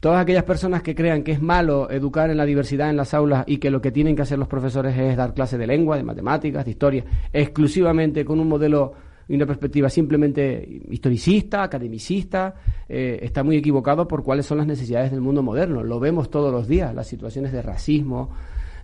[0.00, 3.44] Todas aquellas personas que crean que es malo educar en la diversidad en las aulas
[3.46, 6.02] y que lo que tienen que hacer los profesores es dar clases de lengua, de
[6.02, 8.94] matemáticas, de historia, exclusivamente con un modelo
[9.32, 12.54] y una perspectiva simplemente historicista, academicista,
[12.86, 15.82] eh, está muy equivocado por cuáles son las necesidades del mundo moderno.
[15.82, 18.28] Lo vemos todos los días, las situaciones de racismo,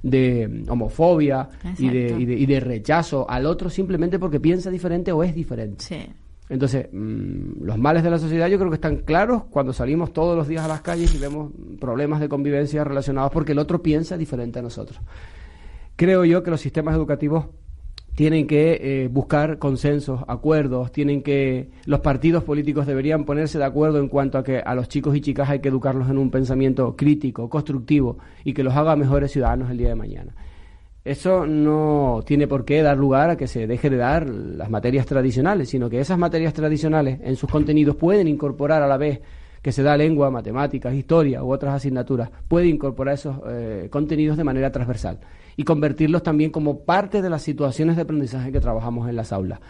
[0.03, 5.35] de homofobia y de, y de, rechazo al otro simplemente porque piensa diferente o es
[5.35, 5.85] diferente.
[6.49, 10.35] Entonces, mm, los males de la sociedad yo creo que están claros cuando salimos todos
[10.35, 14.17] los días a las calles y vemos problemas de convivencia relacionados porque el otro piensa
[14.17, 14.99] diferente a nosotros.
[15.95, 17.49] Creo yo que los sistemas educativos
[18.19, 24.01] tienen que eh, buscar consensos, acuerdos, tienen que los partidos políticos deberían ponerse de acuerdo
[24.01, 26.97] en cuanto a que a los chicos y chicas hay que educarlos en un pensamiento
[26.97, 30.35] crítico, constructivo y que los haga mejores ciudadanos el día de mañana.
[31.05, 35.07] Eso no tiene por qué dar lugar a que se deje de dar las materias
[35.07, 39.21] tradicionales, sino que esas materias tradicionales en sus contenidos pueden incorporar a la vez
[39.63, 44.45] que se da lengua, matemáticas, historia u otras asignaturas, puede incorporar esos eh, contenidos de
[44.45, 45.19] manera transversal
[45.57, 49.61] y convertirlos también como parte de las situaciones de aprendizaje que trabajamos en las aulas.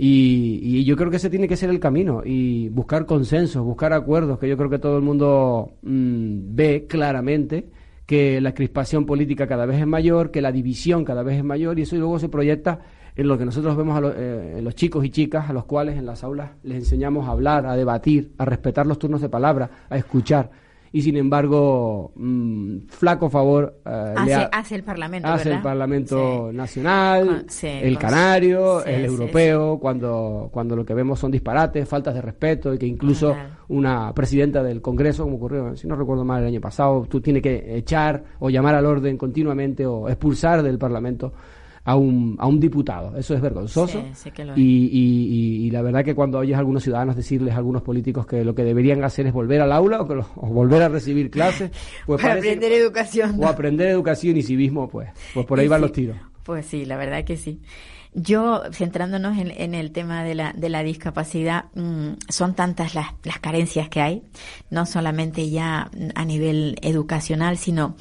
[0.00, 4.38] Y, yo creo que ese tiene que ser el camino y buscar consensos, buscar acuerdos,
[4.38, 7.66] que yo creo que todo el mundo mm, ve claramente
[8.06, 11.78] que la crispación política cada vez es mayor, que la división cada vez es mayor
[11.78, 12.78] y eso luego se proyecta
[13.18, 15.98] en lo que nosotros vemos a eh, en los chicos y chicas a los cuales
[15.98, 19.68] en las aulas les enseñamos a hablar, a debatir, a respetar los turnos de palabra,
[19.90, 20.50] a escuchar.
[20.92, 27.44] Y sin embargo mm, flaco favor eh, hace, hace, el Parlamento hace el Parlamento Nacional
[27.62, 32.78] el Canario el Europeo cuando cuando lo que vemos son disparates faltas de respeto y
[32.78, 37.04] que incluso una presidenta del Congreso como ocurrió si no recuerdo mal el año pasado
[37.06, 41.34] tú tienes que echar o llamar al orden continuamente o expulsar del Parlamento
[41.84, 43.16] a un, a un diputado.
[43.16, 44.02] Eso es vergonzoso.
[44.56, 48.44] y, y, la verdad que cuando oyes a algunos ciudadanos decirles a algunos políticos que
[48.44, 51.70] lo que deberían hacer es volver al aula o, volver a recibir clases,
[52.06, 53.42] pues aprender educación.
[53.42, 56.16] O aprender educación y civismo, pues, pues por ahí van los tiros.
[56.44, 57.60] Pues sí, la verdad que sí.
[58.14, 63.38] Yo, centrándonos en, el tema de la, de la discapacidad, mm, son tantas las, las
[63.38, 64.22] carencias que hay,
[64.70, 67.96] no solamente ya a nivel educacional, sino,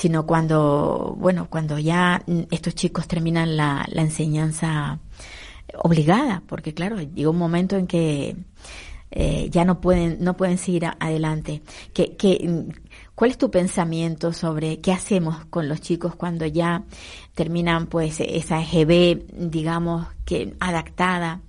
[0.00, 4.98] sino cuando, bueno, cuando ya estos chicos terminan la, la enseñanza
[5.74, 8.34] obligada, porque claro, llega un momento en que
[9.10, 11.60] eh, ya no pueden, no pueden seguir adelante.
[11.92, 12.72] Que, que,
[13.14, 16.84] ¿Cuál es tu pensamiento sobre qué hacemos con los chicos cuando ya
[17.34, 21.42] terminan pues esa EGB, digamos, que adaptada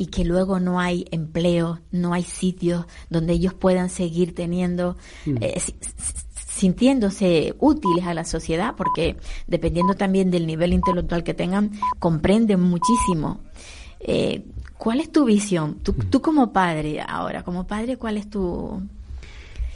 [0.00, 5.36] y que luego no hay empleo, no hay sitios donde ellos puedan seguir teniendo, mm.
[5.42, 5.60] eh,
[6.60, 13.40] sintiéndose útiles a la sociedad, porque dependiendo también del nivel intelectual que tengan, comprenden muchísimo.
[14.00, 14.44] Eh,
[14.78, 15.76] ¿Cuál es tu visión?
[15.82, 18.80] Tú, tú como padre ahora, como padre, ¿cuál es tu...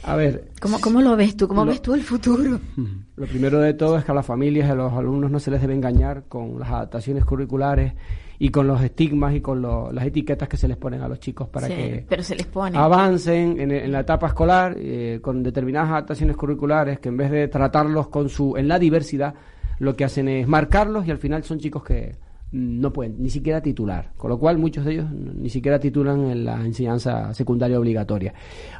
[0.03, 1.47] A ver, ¿Cómo, cómo lo ves tú?
[1.47, 2.59] ¿Cómo Lo- ves tú el futuro?
[3.15, 5.61] Lo primero de todo es que a las familias a los alumnos no se les
[5.61, 7.93] debe engañar con las adaptaciones curriculares
[8.39, 11.19] y con los estigmas y con lo- las etiquetas que se les ponen a los
[11.19, 12.77] chicos para Sí, que pero se les pone.
[12.77, 17.47] avancen en, en la etapa escolar eh, con determinadas adaptaciones curriculares que en vez de
[17.47, 19.33] tratarlos con su en la diversidad
[19.79, 22.15] lo que hacen es marcarlos y al final son chicos que
[22.51, 26.45] no pueden ni siquiera titular, con lo cual muchos de ellos ni siquiera titulan en
[26.45, 28.33] la enseñanza secundaria obligatoria.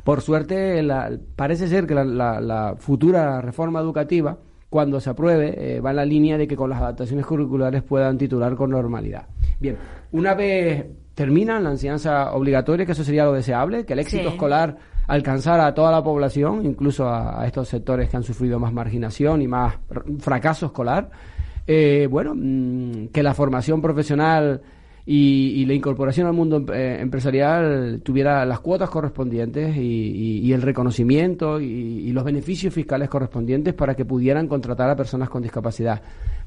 [0.05, 4.37] Por suerte, la- parece ser que la, la- la futura reforma educativa,
[4.75, 8.17] cuando se apruebe, eh, va en la línea de que con las adaptaciones curriculares puedan
[8.17, 9.23] titular con normalidad.
[9.57, 9.77] Bien,
[10.11, 14.35] una vez terminan la enseñanza obligatoria, que eso sería lo deseable, que el éxito Sí.
[14.35, 14.75] escolar
[15.07, 19.41] alcanzara a toda la población, incluso a, a estos sectores que han sufrido más marginación
[19.41, 19.75] y más
[20.19, 21.09] fracaso escolar.
[21.65, 24.61] Eh, bueno, mm, que la formación profesional
[25.07, 30.61] y, y la incorporación al mundo eh, empresarial tuviera las cuotas correspondientes y, y- el
[30.63, 36.01] reconocimiento y, los beneficios fiscales correspondientes para que pudieran contratar a personas con discapacidad.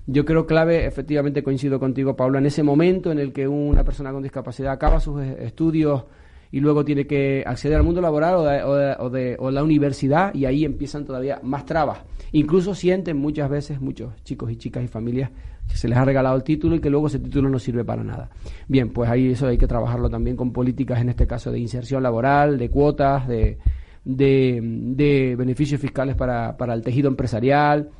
[0.07, 4.11] Yo creo clave, efectivamente coincido contigo, Paula, en ese momento en el que una persona
[4.12, 6.05] con discapacidad acaba sus estudios
[6.51, 9.51] y luego tiene que acceder al mundo laboral o de, o de- o de- o
[9.51, 11.99] la universidad y ahí empiezan todavía más trabas.
[12.33, 15.31] Incluso sienten muchas veces muchos chicos y chicas y familias
[15.68, 18.02] que se les ha regalado el título y que luego ese título no sirve para
[18.02, 18.31] nada.
[18.66, 22.02] Bien, pues ahí eso hay que trabajarlo también con políticas, en este caso de inserción
[22.02, 23.59] laboral, de cuotas, de,
[24.04, 27.90] de, de beneficios fiscales para, para el tejido empresarial,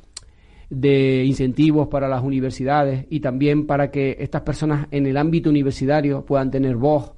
[0.69, 6.25] de incentivos para las universidades y también para que estas personas en el ámbito universitario
[6.25, 7.13] puedan tener voz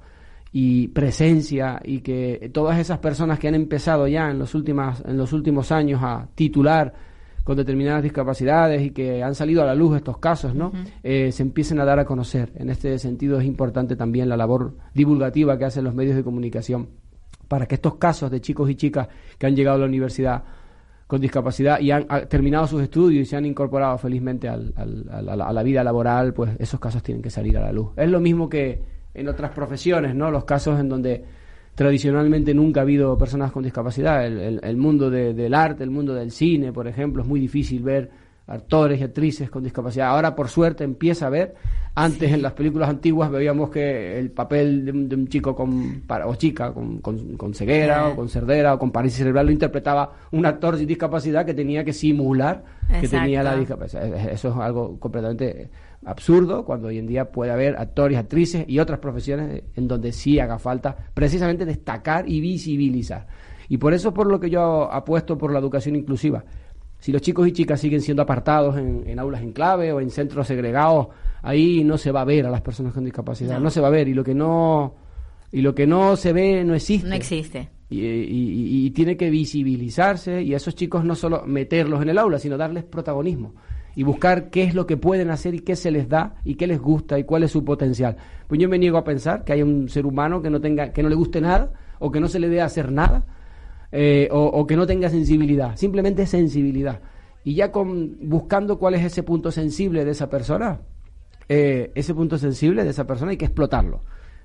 [0.52, 5.16] y presencia y que todas esas personas que han empezado ya en los últimas en
[5.16, 6.92] los últimos años a titular
[7.44, 10.72] con determinadas discapacidades y que han salido a la luz estos casos, ¿no?
[11.02, 12.52] Eh, se empiecen a dar a conocer.
[12.54, 16.88] En este sentido es importante también la labor divulgativa que hacen los medios de comunicación
[17.48, 20.42] para que estos casos de chicos y chicas que han llegado a la universidad
[21.06, 25.20] con discapacidad y han terminado sus estudios y se han incorporado felizmente al- al- a,
[25.36, 27.88] la, a la vida laboral, pues esos casos tienen que salir a la luz.
[27.96, 28.80] Es lo mismo que
[29.12, 30.30] en otras profesiones, ¿no?
[30.30, 31.22] Los casos en donde
[31.74, 34.26] tradicionalmente nunca ha habido personas con discapacidad.
[34.26, 37.40] El, el- el mundo de- del arte, el mundo del cine, por ejemplo, es muy
[37.40, 38.10] difícil ver
[38.46, 40.08] actores y actrices con discapacidad.
[40.08, 41.54] Ahora, por suerte, empieza a ver.
[41.94, 46.02] Antes, en las películas antiguas, veíamos que el papel de un, de un chico con,
[46.06, 49.52] para- o chica con, con- con ceguera o con cerdera o con parálisis cerebral lo
[49.52, 52.64] interpretaba un actor sin discapacidad que tenía que simular
[53.00, 54.04] que tenía la discapacidad.
[54.30, 55.68] Eso es algo completamente
[56.04, 60.38] absurdo cuando hoy en día puede haber actores, actrices y otras profesiones en donde sí
[60.40, 63.26] haga falta precisamente destacar y visibilizar.
[63.68, 66.44] Y por eso es por lo que yo apuesto por la educación inclusiva.
[66.98, 70.10] Si los chicos y chicas siguen siendo apartados en, en aulas en clave o en
[70.10, 71.08] centros segregados,
[71.42, 73.90] ahí no se va a ver a las personas con discapacidad, no, se va a
[73.90, 74.94] ver y lo que no
[75.50, 77.08] y lo que no se ve no existe.
[77.08, 77.68] No existe.
[77.90, 82.38] Y- y tiene que visibilizarse y a esos chicos no solo meterlos en el aula,
[82.38, 83.54] sino darles protagonismo
[83.94, 86.66] y buscar qué es lo que pueden hacer y qué se les da y qué
[86.66, 88.16] les gusta y cuál es su potencial.
[88.46, 91.02] Pues yo me niego a pensar que hay un ser humano que no tenga, que
[91.02, 93.24] no le guste nada o que no se le dé hacer nada
[93.90, 97.00] eh, o, o que no tenga sensibilidad, simplemente sensibilidad.
[97.44, 100.80] Y ya con buscando cuál es ese punto sensible de esa persona,
[101.48, 104.00] eh, ese punto sensible de esa persona hay que explotarlo.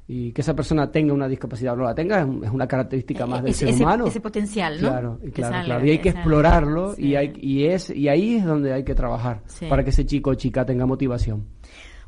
[0.09, 3.25] Y que esa persona tenga una discapacidad o no la tenga es, es una característica
[3.25, 4.07] más del Ese- ser ese- humano.
[4.07, 4.87] ese potencial, ¿no?
[4.89, 5.85] Claro, y claro, sale, claro.
[5.85, 6.19] Y hay que sale.
[6.21, 9.65] explorarlo y, hay, y, es, y ahí es donde hay que trabajar Sí.
[9.67, 11.45] para que ese chico o chica tenga motivación.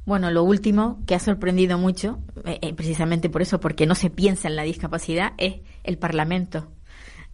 [0.06, 4.10] Bueno, lo último que ha sorprendido mucho, eh, eh, precisamente por eso, porque no se
[4.10, 6.68] piensa en la discapacidad, es el Parlamento.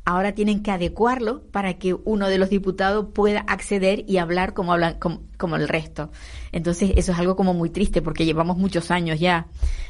[0.07, 4.71] Ahora tienen que adecuarlo para que uno de los diputados pueda acceder y hablar como
[4.73, 6.11] hablan como, como el resto.
[6.51, 9.47] Entonces eso es algo como muy triste porque llevamos muchos años ya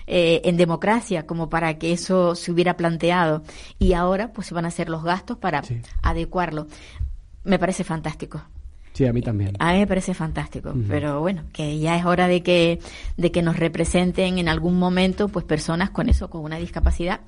[0.07, 3.43] eh, en democracia como para que eso se hubiera planteado
[3.77, 5.81] y ahora pues se van a hacer los gastos para Sí.
[6.01, 6.67] adecuarlo.
[7.43, 8.41] Me parece fantástico.
[8.93, 9.57] Sí, a mí también.
[9.59, 12.79] A mí me parece fantástico, pero bueno, que ya es hora de que,
[13.17, 17.19] de que nos representen en algún momento pues personas con eso, con una discapacidad.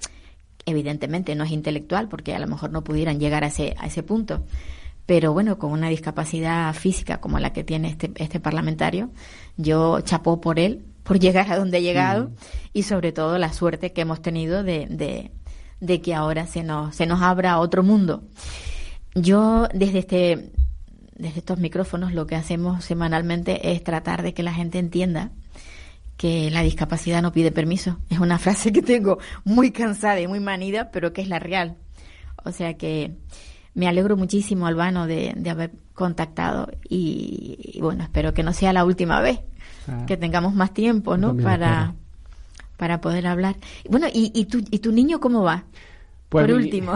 [0.68, 4.03] Evidentemente no es intelectual porque a lo mejor no pudieran llegar a ese, a ese
[4.03, 4.43] punto,
[5.05, 9.09] pero bueno, con una discapacidad física como la que tiene este, este parlamentario,
[9.55, 12.32] yo chapó por él, por llegar a donde ha llegado
[12.74, 15.32] y sobre todo la suerte que hemos tenido de, de,
[15.80, 18.24] de que ahora se nos, se nos abra otro mundo.
[19.15, 20.51] Yo desde este
[21.15, 25.32] desde estos micrófonos lo que hacemos semanalmente es tratar de que la gente entienda
[26.18, 27.99] que la discapacidad no pide permiso.
[28.09, 31.76] Es una frase que tengo muy cansada y muy manida, pero que es la real.
[32.43, 33.13] O sea que
[33.76, 38.74] me alegro muchísimo, Albano, de, de haber contactado y, y bueno, espero que no sea
[38.74, 39.39] la última vez,
[39.89, 40.03] Ah.
[40.05, 41.34] que tengamos más tiempo, ¿no?
[41.38, 41.93] Para,
[42.76, 43.55] para poder hablar.
[43.89, 45.63] Bueno, ¿y, y, tu, ¿y tu niño cómo va?
[46.28, 46.91] Pues Por mi- último.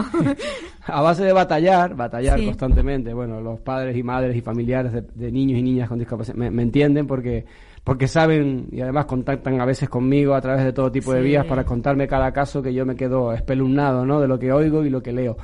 [0.86, 2.44] a base de batallar, batallar Sí.
[2.44, 3.14] constantemente.
[3.14, 6.50] Bueno, los padres y madres y familiares de, de niños y niñas con discapacidad me,
[6.50, 7.46] me entienden porque
[7.84, 11.44] porque saben y además contactan a veces conmigo a través de todo tipo de vías
[11.46, 14.20] para contarme cada caso que yo me quedo espeluznado, ¿no?
[14.20, 15.36] De lo que oigo y lo que leo.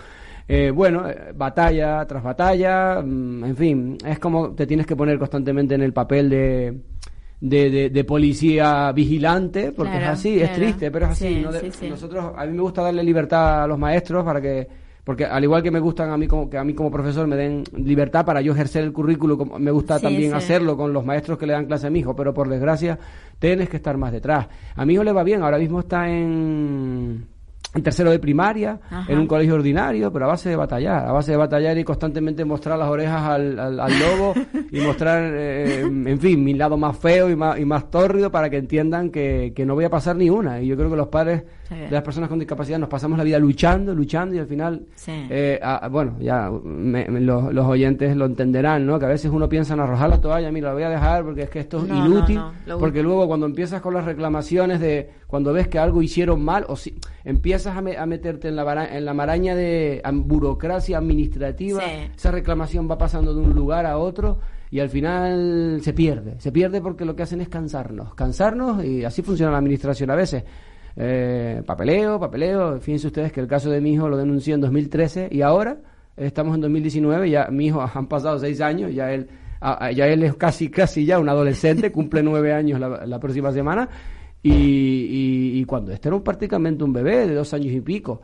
[0.46, 5.18] Eh, bueno, eh, batalla tras batalla, mm, en fin, es como te tienes que poner
[5.18, 6.80] constantemente en el papel de,
[7.40, 11.28] de, de- de policía vigilante, porque Claro, es así, es triste, pero es así.
[11.28, 11.52] Sí, ¿no?
[11.52, 11.88] Sí.
[11.90, 14.66] Nosotros, a mí me gusta darle libertad a los maestros para que,
[15.08, 17.34] porque al igual que me gustan a mí como, que a mí como profesor me
[17.34, 20.36] den libertad para yo ejercer el currículo, como me gusta Sí, también sí.
[20.36, 22.98] hacerlo con los maestros que le dan clase a mi hijo, pero por desgracia
[23.38, 24.48] tienes que estar más detrás.
[24.76, 27.24] A mi hijo le va bien, ahora mismo está en,
[27.74, 29.10] en tercero de primaria, Ajá.
[29.10, 32.44] en un colegio ordinario, pero a base de batallar, a base de batallar y constantemente
[32.44, 34.34] mostrar las orejas al, al- al lobo
[34.70, 38.50] y mostrar, eh, en fin, mi lado más feo y más, y más tórrido para
[38.50, 40.60] que entiendan que, que no voy a pasar ni una.
[40.60, 41.44] Y yo creo que los padres.
[41.70, 45.12] De las personas con discapacidad nos pasamos la vida luchando, luchando y al final, Sí.
[45.30, 48.98] eh, ah, bueno, ya me- me- los, los oyentes lo entenderán, ¿no?
[48.98, 51.42] Que a veces uno piensa en arrojar la toalla, mira, la voy a dejar porque
[51.42, 55.10] es que esto es No, inútil, no, porque luego cuando empiezas con las reclamaciones de
[55.26, 56.94] cuando ves que algo hicieron mal o si
[57.24, 62.10] empiezas a, me- a meterte en la, en la maraña de burocracia administrativa, Sí.
[62.16, 64.38] esa reclamación va pasando de un lugar a otro
[64.70, 69.04] y al final se pierde, se pierde porque lo que hacen es cansarnos, cansarnos y
[69.04, 70.44] así funciona la administración a veces.
[71.00, 75.28] Eh, papeleo, papeleo, fíjense ustedes que el caso de mi hijo lo denunció en 2013
[75.30, 75.76] y ahora
[76.16, 79.28] estamos en 2019, ya mi hijo han pasado seis años, ya él,
[79.60, 83.20] a- a- ya él es casi, casi ya un adolescente, cumple nueve años la, la
[83.20, 83.88] próxima semana
[84.42, 88.20] y, y, y cuando este era un- prácticamente un bebé de dos años y pico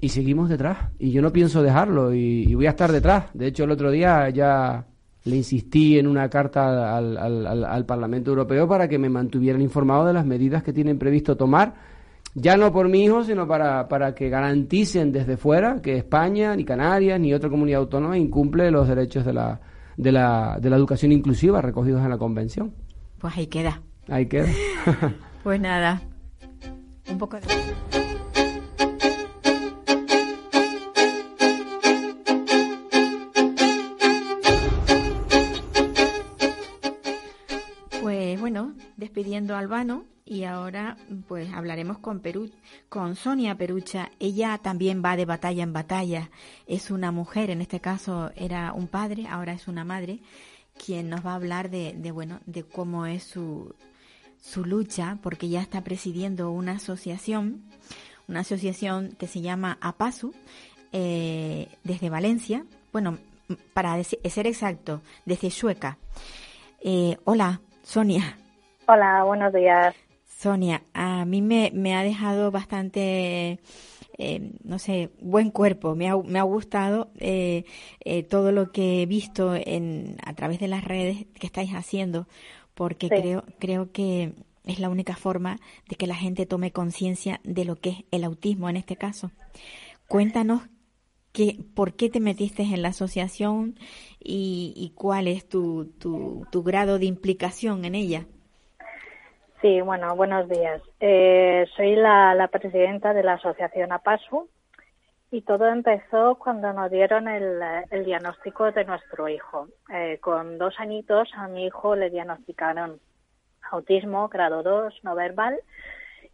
[0.00, 3.26] y seguimos detrás y yo no pienso dejarlo y, y voy a estar detrás.
[3.34, 4.86] De hecho el otro día ya
[5.24, 9.60] le insistí en una carta al, al- al- al Parlamento Europeo para que me mantuvieran
[9.62, 11.74] informado de las medidas que tienen previsto tomar,
[12.40, 16.64] ya no por mi hijo, sino para, para que garanticen desde fuera que España, ni
[16.64, 19.60] Canarias, ni otra comunidad autónoma incumple los derechos de la,
[19.96, 22.72] de la, de la educación inclusiva recogidos en la Convención.
[23.18, 23.82] Pues ahí queda.
[24.08, 24.48] Ahí queda.
[25.44, 26.02] Pues nada.
[27.08, 27.46] Un poco de...
[38.50, 40.96] bueno, despidiendo a Albano y ahora
[41.26, 42.50] pues hablaremos con Perú,
[42.88, 44.10] con Sonia Perucha.
[44.20, 46.30] Ella también va de batalla en batalla.
[46.66, 50.20] Es una mujer, en este caso era un padre, ahora es una madre,
[50.82, 53.74] quien nos va a hablar de, de bueno, de cómo es su,
[54.40, 57.64] su lucha, porque ya está presidiendo una asociación,
[58.28, 60.32] una asociación que se llama APASU,
[60.92, 63.18] eh, desde Valencia, bueno,
[63.74, 65.98] para ser exacto, desde Sueca.
[66.80, 67.60] Eh, hola,
[67.92, 68.36] Sonia.
[68.86, 69.94] Hola, buenos días.
[70.26, 73.60] Sonia, a mí me, me ha dejado bastante,
[74.18, 75.94] eh, no sé, buen cuerpo.
[75.94, 77.64] Me ha, me ha gustado eh,
[78.04, 82.28] eh, todo lo que he visto en, a través de las redes que estáis haciendo,
[82.74, 83.14] porque Sí.
[83.22, 84.34] creo, creo que
[84.66, 85.56] es la única forma
[85.88, 89.30] de que la gente tome conciencia de lo que es el autismo en este caso.
[90.08, 90.60] Cuéntanos
[91.32, 93.74] que, por qué te metiste en la asociación
[94.20, 95.90] y, y cuál es tu,
[96.52, 98.26] grado de implicación en ella.
[99.60, 100.80] Sí, bueno, buenos días.
[101.00, 104.48] Eh, soy la, la presidenta de la asociación APASU
[105.30, 107.60] y todo empezó cuando nos dieron el,
[107.90, 109.68] el diagnóstico de nuestro hijo.
[109.92, 113.00] Eh, con dos añitos a mi hijo le diagnosticaron
[113.70, 115.58] autismo grado 2 no verbal.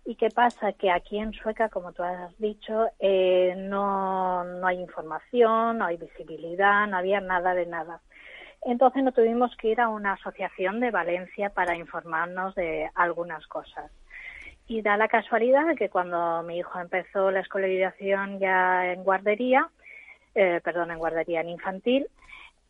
[0.07, 0.73] ¿Y qué pasa?
[0.73, 5.97] Que aquí en Sueca, como tú has dicho, eh, no, no hay información, no hay
[5.97, 8.03] visibilidad, no había nada de nada.
[8.63, 13.91] Entonces nos tuvimos que ir a una asociación de Valencia para informarnos de algunas cosas.
[14.67, 19.71] Y da la casualidad que cuando mi hijo empezó la escolarización ya en guardería,
[20.35, 22.07] eh, perdón, en guardería en infantil,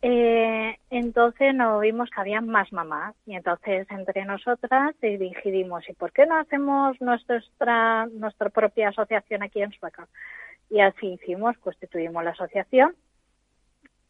[0.06, 6.12] eh, entonces nos vimos que había más mamás y entonces entre nosotras decidimos, ¿y por
[6.12, 10.06] qué no hacemos nuestra, nuestra propia asociación aquí en Sueca?
[10.68, 12.94] Y así hicimos, constituimos la asociación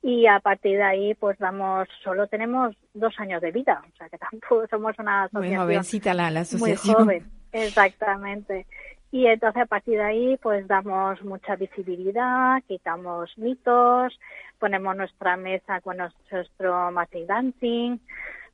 [0.03, 4.09] y a partir de ahí pues damos, solo tenemos dos años de vida, o sea
[4.09, 6.97] que tampoco somos una Muy asociación jovencita la, la muy asociación.
[6.97, 8.66] joven, exactamente.
[9.15, 14.19] Y entonces a partir de ahí pues damos mucha visibilidad, quitamos mitos,
[14.59, 17.99] ponemos nuestra mesa con nuestro Magic Dancing,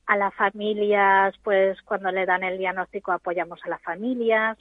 [0.05, 4.57] a las familias pues cuando le dan el diagnóstico apoyamos a las familias.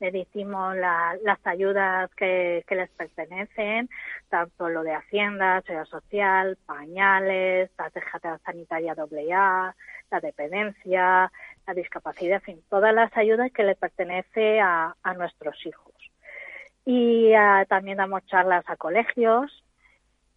[0.00, 3.88] Le decimos la- las ayudas que, que les pertenecen,
[4.28, 9.74] tanto lo de Hacienda, Seguridad Social, pañales, la tarjeta sanitaria AA,
[10.10, 11.32] la dependencia,
[11.66, 15.94] la discapacidad, en fin, todas las ayudas que le pertenece a, a nuestros hijos.
[16.84, 19.64] Y ah, también damos charlas a colegios.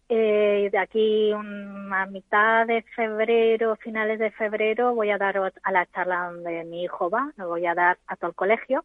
[0.08, 5.86] Eh, de aquí a mitad de febrero, finales de febrero, voy a dar a la
[5.86, 8.84] charla donde mi hijo va, lo voy a dar a todo el colegio.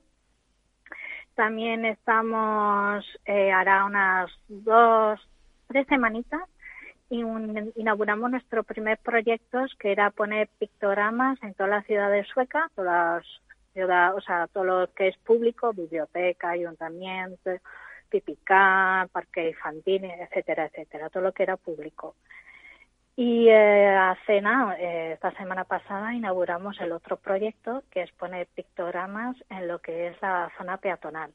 [1.33, 5.19] También estamos, eh, hará unas dos,
[5.67, 6.43] tres semanitas,
[7.09, 13.41] inauguramos nuestro primer proyecto que era poner pictogramas en todas las ciudades suecas, todas las
[13.73, 17.51] ciudades, o sea, todo lo que es público, biblioteca, ayuntamiento,
[18.09, 22.15] Pipicá, parque infantil, etcétera, etcétera, todo lo que era público.
[23.17, 28.47] Y eh, hace nada, eh, esta semana pasada inauguramos el otro proyecto que es poner
[28.47, 31.31] pictogramas en lo que es la zona peatonal.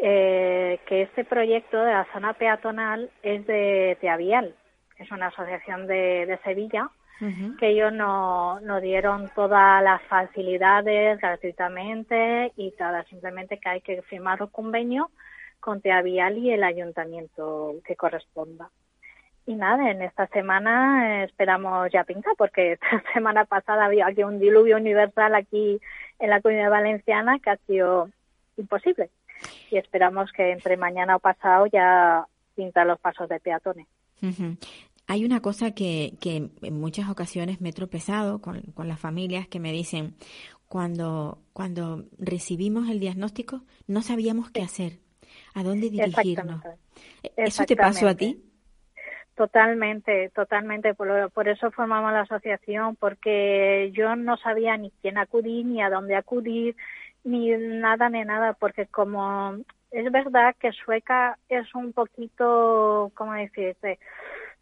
[0.00, 4.54] Eh, que este proyecto de la zona peatonal es de, de Avial,
[4.96, 6.88] es una asociación de, de Sevilla,
[7.58, 14.02] que ellos nos no dieron todas las facilidades gratuitamente y todas, simplemente que hay que
[14.02, 15.10] firmar un convenio
[15.58, 18.70] con Teavial y el ayuntamiento que corresponda.
[19.46, 24.38] Y nada, en esta semana esperamos ya pintar, porque esta semana pasada había aquí un
[24.38, 25.80] diluvio universal aquí
[26.20, 28.10] en la comunidad valenciana que ha sido
[28.56, 29.10] imposible.
[29.70, 33.86] Y esperamos que entre mañana o pasado ya pintar los pasos de peatones.
[34.22, 34.56] Ujú.
[35.06, 39.48] Hay una cosa que, que en muchas ocasiones me he tropezado con, con las familias
[39.48, 40.14] que me dicen,
[40.68, 44.98] cuando, cuando recibimos el diagnóstico no sabíamos qué hacer,
[45.54, 46.62] a dónde dirigirnos.
[46.62, 47.32] Exactamente.
[47.36, 48.42] ¿Eso te pasó a ti?
[49.34, 50.94] Totalmente, totalmente.
[50.94, 55.80] Por, lo- por eso formamos la asociación, porque yo no sabía ni quién acudir, ni
[55.80, 56.74] a dónde acudir,
[57.24, 59.56] ni nada, ni nada, porque como
[59.90, 63.98] es verdad que Sueca es un poquito, ¿cómo decirte?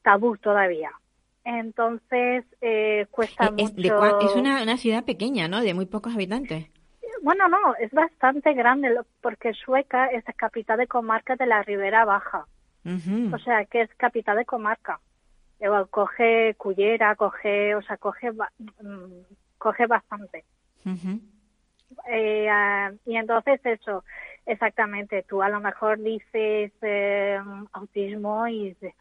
[0.02, 0.90] Tabú todavía.
[1.44, 4.20] Entonces, eh, cuesta Eh, Es, mucho.
[4.20, 5.60] es una, una ciudad pequeña, ¿no?
[5.60, 6.66] De muy pocos habitantes.
[7.22, 12.04] Bueno, no, es bastante grande, porque Sueca es la capital de comarca de la Ribera
[12.04, 12.46] Baja.
[13.32, 15.00] O sea, que es capital de comarca.
[15.58, 19.22] Luego, coge Cullera, coge, o sea, coge, mm,
[19.58, 20.44] coge bastante.
[20.84, 21.20] Ujú.
[22.08, 24.04] Eh, ah, y entonces eso,
[24.46, 27.40] exactamente, tú a lo mejor dices eh,
[27.72, 28.94] autismo y dices,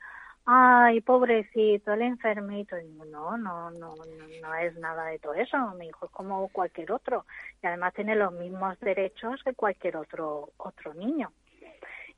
[0.45, 2.77] ay, pobrecito, el enfermito.
[2.79, 3.95] Y no, no, no,
[4.41, 5.57] no es nada de todo eso.
[5.77, 7.25] Mi hijo es como cualquier otro
[7.61, 11.31] y además tiene los mismos derechos que cualquier otro otro niño.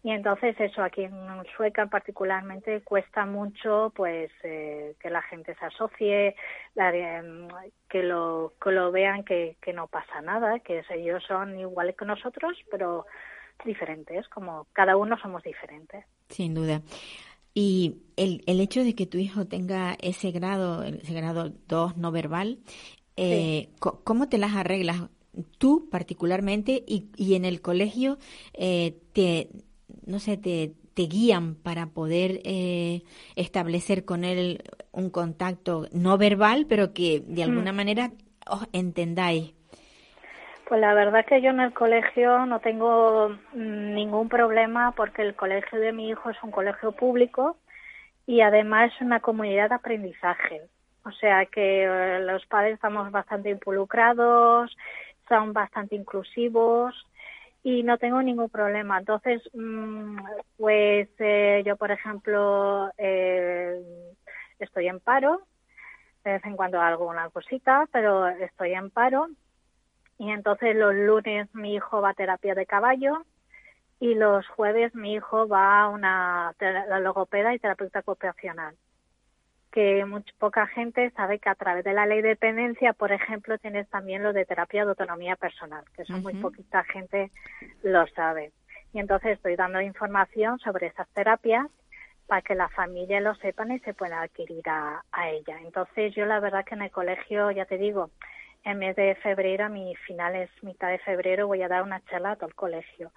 [0.08, 1.14] Y entonces eso aquí en
[1.58, 6.34] Sueca particularmente cuesta mucho pues eh, que la gente se asocie,
[6.76, 7.50] la- em,
[7.90, 12.06] que lo que lo vean que, que no pasa nada, que ellos son iguales que
[12.06, 13.06] nosotros, pero
[13.66, 16.06] diferentes, como cada uno somos diferentes.
[16.30, 16.84] Sin duda.
[17.54, 22.14] Y el, el hecho de que tu hijo tenga ese grado, ese grado 2 no
[22.14, 22.60] verbal,
[23.18, 25.10] eh, ¿cómo te las arreglas
[25.58, 28.18] tú particularmente y, y en el colegio
[28.54, 29.50] eh, te,
[30.06, 33.04] no sé, te, te guían para poder eh,
[33.36, 38.12] establecer con él un contacto no verbal, pero que de alguna manera
[38.50, 39.54] os entendáis?
[40.68, 45.36] Pues la verdad que yo en el colegio no tengo mm, ningún problema porque el
[45.36, 47.58] colegio de mi hijo es un colegio público
[48.26, 50.62] y además es una comunidad de aprendizaje.
[51.06, 54.76] O sea que eh, los padres estamos bastante involucrados,
[55.30, 56.96] son bastante inclusivos
[57.68, 58.98] y no tengo ningún problema.
[58.98, 60.18] Entonces, mm,
[60.56, 63.78] pues eh, yo, por ejemplo, eh,
[64.58, 65.42] estoy en paro,
[66.24, 69.28] de vez en cuando hago una cosita, pero estoy en paro
[70.18, 73.26] y entonces los lunes mi hijo va a terapia de caballo
[74.00, 76.54] y los jueves mi hijo va a una
[77.02, 78.78] logopeda y terapeuta ocupacional.
[79.78, 83.60] Que mucha, poca gente sabe que a través de la ley de dependencia, por ejemplo,
[83.60, 86.42] tienes también lo de terapia de autonomía personal, que eso muy Ujú.
[86.42, 87.30] poquita gente
[87.84, 88.54] lo sabe.
[88.92, 91.68] Y entonces estoy dando información sobre esas terapias
[92.26, 95.60] para que la familia lo sepan y se pueda adquirir a, a ella.
[95.64, 98.10] Entonces yo la verdad que en el colegio, ya te digo,
[98.64, 102.32] en mes de febrero, a mi finales, mitad de febrero, voy a dar una charla
[102.32, 103.12] a todo el colegio.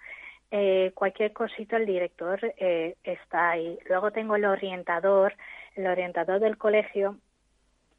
[0.51, 3.79] Eh, cualquier cosita el director eh, está ahí.
[3.89, 5.33] Luego tengo el orientador,
[5.81, 7.17] el orientador del colegio,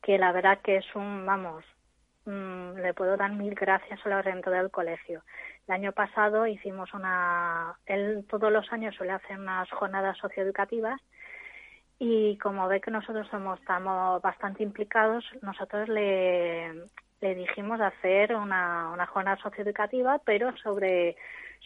[0.01, 1.63] que la verdad que es un, vamos,
[2.25, 5.23] mm, le puedo dar mil gracias al orientador del colegio.
[5.67, 10.99] El año pasado hicimos una, él todos los años suele hacer unas jornadas socioeducativas
[11.99, 16.73] y como ve que nosotros somos, estamos bastante implicados, nosotros le,
[17.21, 21.15] le dijimos hacer una, una jornada socioeducativa, pero sobre,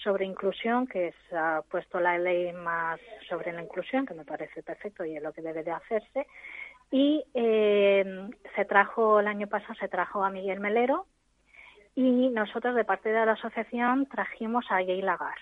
[0.04, 4.62] sobre inclusión, que se ha puesto la ley más sobre la inclusión, que me parece
[4.62, 6.28] perfecto y es lo que debe de hacerse.
[6.92, 11.08] Y eh, se trajo, el año pasado se trajo a Miguel Melero
[11.96, 15.38] y nosotros de parte de la asociación trajimos a Jay Lagar,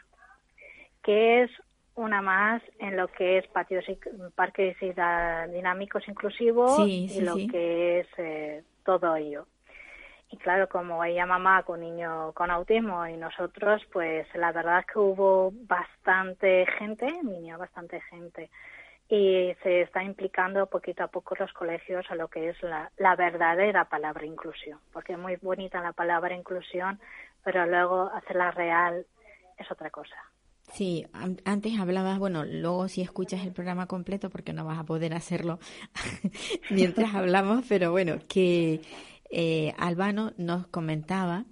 [1.01, 1.51] que es
[1.95, 3.97] una más en lo que es patios y
[4.35, 9.47] parques dinámicos inclusivos y lo que es eh, todo ello.
[10.33, 14.87] Y claro, como ella mamá con niño con autismo y nosotros, pues la verdad es
[14.87, 18.49] que hubo bastante gente, niño, bastante gente.
[19.07, 23.15] Y se está implicando poquito a poco los colegios a lo que es la, la
[23.15, 26.99] verdadera palabra inclusión, porque es muy bonita la palabra inclusión,
[27.43, 29.05] pero luego hacerla real
[29.59, 30.15] es otra cosa.
[30.71, 31.05] Sí,
[31.45, 35.59] antes hablabas, bueno, luego si escuchas el programa completo, porque no vas a poder hacerlo
[36.71, 38.81] mientras hablamos, pero bueno, que
[39.35, 41.45] eh, Albano nos comentaba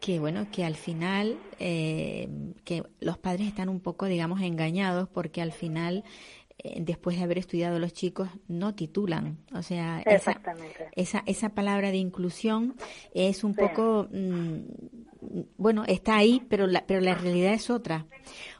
[0.00, 2.26] que bueno que al final eh,
[2.64, 6.04] que los padres están un poco digamos engañados porque al final
[6.58, 9.36] eh, después de haber estudiado los chicos no titulan.
[9.52, 10.40] O sea esa,
[10.92, 12.76] esa, esa palabra de inclusión
[13.12, 14.60] es un poco mm,
[15.58, 18.06] bueno está ahí pero la, pero la realidad es otra.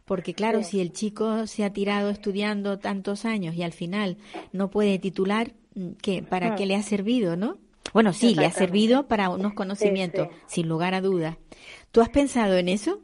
[0.05, 4.19] Porque claro si el chico se ha tirado estudiando tantos años y al final
[4.53, 6.23] no puede titular mm, ¿qué?
[6.23, 7.65] ¿para qué le ha servido, no?
[7.93, 11.37] Bueno, sí, le ha servido para unos conocimientos, sin lugar a dudas.
[11.93, 13.01] ¿Tú has pensado en eso?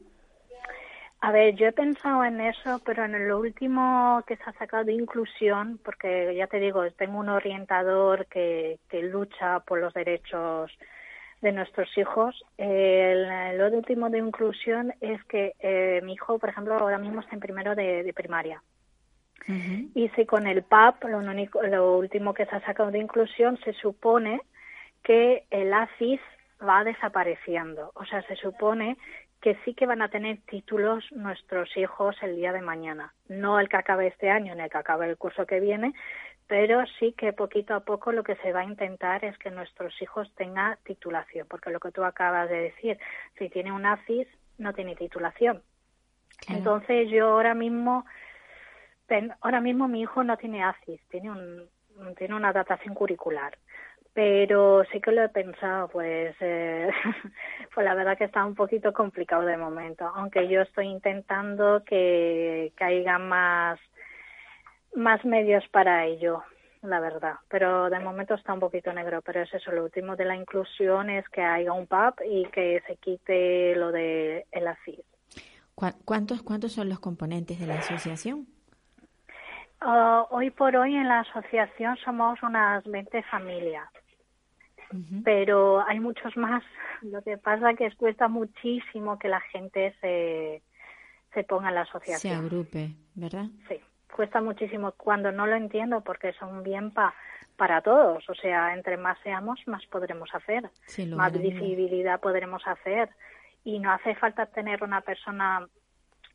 [1.21, 4.83] A ver, yo he pensado en eso, pero en lo último que se ha sacado
[4.83, 10.69] de inclusión, porque ya te digo, tengo un orientador que, que lucha por los derechos
[11.43, 12.43] de nuestros hijos.
[12.57, 17.35] El, lo último de inclusión es que eh, mi hijo, por ejemplo, ahora mismo está
[17.35, 18.63] en primero de, primaria.
[19.93, 23.59] Y si con el PAP, lo, único, lo último que se ha sacado de inclusión,
[23.65, 24.41] se supone
[25.03, 26.21] que el ACIS
[26.65, 27.91] va desapareciendo.
[27.95, 28.97] O sea, se supone
[29.41, 33.13] que sí que van a tener títulos nuestros hijos el día de mañana.
[33.27, 35.93] No el que acabe este año ni el que acabe el curso que viene,
[36.47, 40.01] pero sí que poquito a poco lo que se va a intentar es que nuestros
[40.01, 42.97] hijos tengan titulación, porque lo que tú acabas de decir,
[43.37, 44.27] si tiene un ACIS,
[44.57, 45.61] no tiene titulación.
[46.47, 48.05] Entonces yo ahora mismo,
[49.41, 51.69] ahora mismo mi hijo no tiene ACIS, tiene un,
[52.15, 53.57] tiene una datación curricular
[54.13, 56.89] pero sí que lo he pensado, pues, eh,
[57.73, 62.71] pues la verdad que está un poquito complicado de momento, aunque yo estoy intentando que,
[62.75, 63.79] caigan más,
[64.95, 66.43] más medios para ello,
[66.83, 70.25] la verdad, pero de momento está un poquito negro, pero es eso, lo último de
[70.25, 75.03] la inclusión es que haya un PAP y que se quite lo de el ACIS.
[76.05, 78.45] ¿Cuántos, ¿Cuántos son los componentes de la asociación?
[79.81, 83.89] Ah, hoy por hoy en la asociación somos unas 20 familias
[85.23, 86.63] pero hay muchos más.
[87.01, 90.61] Lo que pasa es que cuesta muchísimo que la gente se,
[91.33, 92.33] se ponga en la asociación.
[92.33, 93.45] Se agrupe, ¿verdad?
[93.67, 93.79] Sí,
[94.15, 97.13] cuesta muchísimo cuando no lo entiendo porque es un bien pa,
[97.57, 98.27] para todos.
[98.29, 100.69] O sea, entre más seamos, más podremos hacer,
[101.15, 103.09] más visibilidad podremos hacer.
[103.63, 105.67] Y no hace falta tener una persona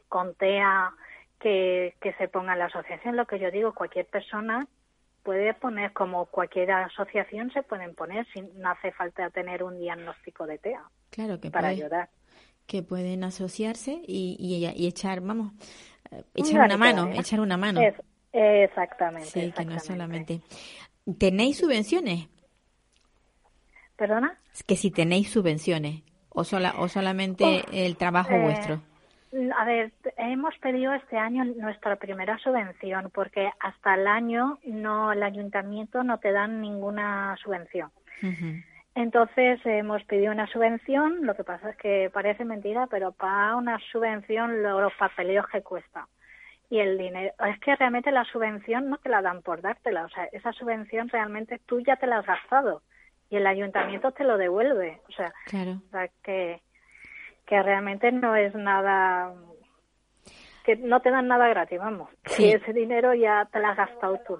[0.08, 0.92] con TEA
[1.38, 3.16] que, que se ponga en la asociación.
[3.16, 4.66] Lo que yo digo, cualquier persona
[5.22, 10.46] puede poner, como cualquier asociación se pueden poner, sin, no hace falta tener un diagnóstico
[10.46, 12.10] de TEA claro que para puede, ayudar.
[12.66, 15.52] Que pueden asociarse y, y, echar, vamos,
[16.10, 17.80] eh, echar una mano, echar una mano.
[18.32, 19.28] exactamente.
[19.28, 20.42] Sí, que no solamente.
[21.18, 22.28] ¿Tenéis subvenciones?
[23.96, 24.38] ¿Perdona?
[24.66, 28.82] Que si tenéis subvenciones o, sola, o solamente el trabajo eh, vuestro.
[29.56, 35.22] A ver, hemos pedido este año nuestra primera subvención porque hasta el año no el
[35.22, 37.90] ayuntamiento no te dan ninguna subvención.
[38.94, 43.78] Entonces hemos pedido una subvención, lo que pasa es que parece mentira, pero para una
[43.92, 46.08] subvención los papeleos que cuesta.
[46.70, 50.08] Y el dinero, es que realmente la subvención no te la dan por dártela, o
[50.08, 52.82] sea, esa subvención realmente tú ya te la has gastado
[53.30, 56.60] y el ayuntamiento te lo devuelve, o sea, o sea que
[57.48, 59.32] que realmente no es nada
[60.64, 62.10] que no te dan nada gratis, vamos.
[62.26, 62.50] Sí.
[62.50, 64.38] ese dinero ya te lo has gastado tú,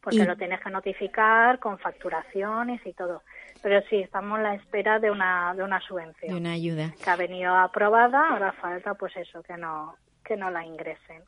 [0.00, 3.22] porque lo tienes que notificar con facturaciones y todo.
[3.62, 6.32] Pero sí, estamos a la espera de una, de una subvención.
[6.32, 6.92] De una ayuda.
[7.02, 11.22] Que ha venido aprobada, ahora falta pues eso, que no, que no la ingresen.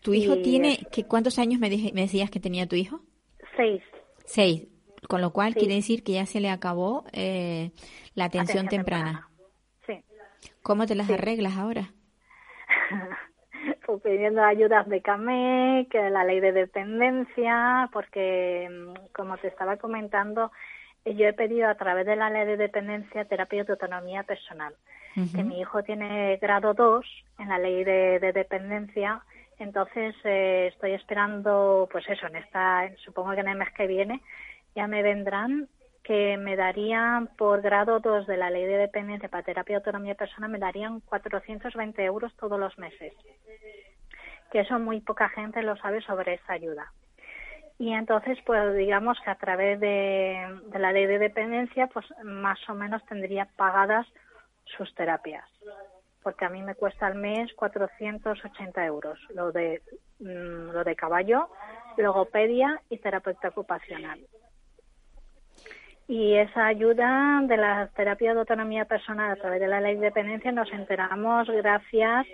[0.00, 3.00] ¿Tu hijo tiene, que, cuántos años me, me, decías que tenía tu hijo?
[3.54, 3.82] Seis.
[4.24, 4.66] Seis,
[5.08, 7.70] con lo cual quiere decir que ya se le acabó eh,
[8.14, 9.28] la atención, temprana.
[10.62, 11.90] ¿Cómo te las arreglas ahora?
[13.86, 19.76] pues pidiendo ayudas de CAME, que la ley de dependencia, porque mm, como te estaba
[19.76, 20.50] comentando,
[21.04, 24.74] yo he pedido a través de la ley de dependencia terapia de autonomía personal.
[25.34, 27.04] Que mi hijo tiene grado 2
[27.38, 29.20] en la ley de, dependencia,
[29.58, 34.22] entonces eh, estoy esperando, pues eso, en esta, supongo que en el mes que viene
[34.74, 35.68] ya me vendrán
[36.02, 40.14] que me darían por grado 2 de la ley de dependencia para terapia de autonomía
[40.14, 43.12] personal, me darían 420 euros todos los meses.
[44.50, 46.92] Que eso muy poca gente lo sabe sobre esa ayuda.
[47.78, 52.74] Y entonces, pues digamos que a través de, la ley de dependencia, pues más o
[52.74, 54.06] menos tendría pagadas
[54.64, 55.48] sus terapias.
[56.22, 59.82] Porque a mí me cuesta al mes 480 euros, lo de,
[60.20, 61.48] mm, lo de caballo,
[61.96, 64.20] logopedia y terapeuta ocupacional.
[66.12, 70.08] Y esa ayuda de la terapia de autonomía personal a través de la ley de
[70.08, 72.26] dependencia nos enteramos gracias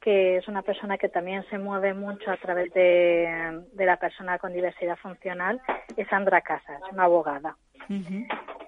[0.00, 4.52] que es una persona que también se mueve mucho a través de, la persona con
[4.52, 5.60] diversidad funcional,
[5.96, 7.56] es Sandra Casas, una abogada,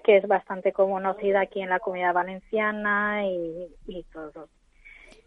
[0.03, 4.49] que es bastante conocida aquí en la comunidad valenciana y, todo.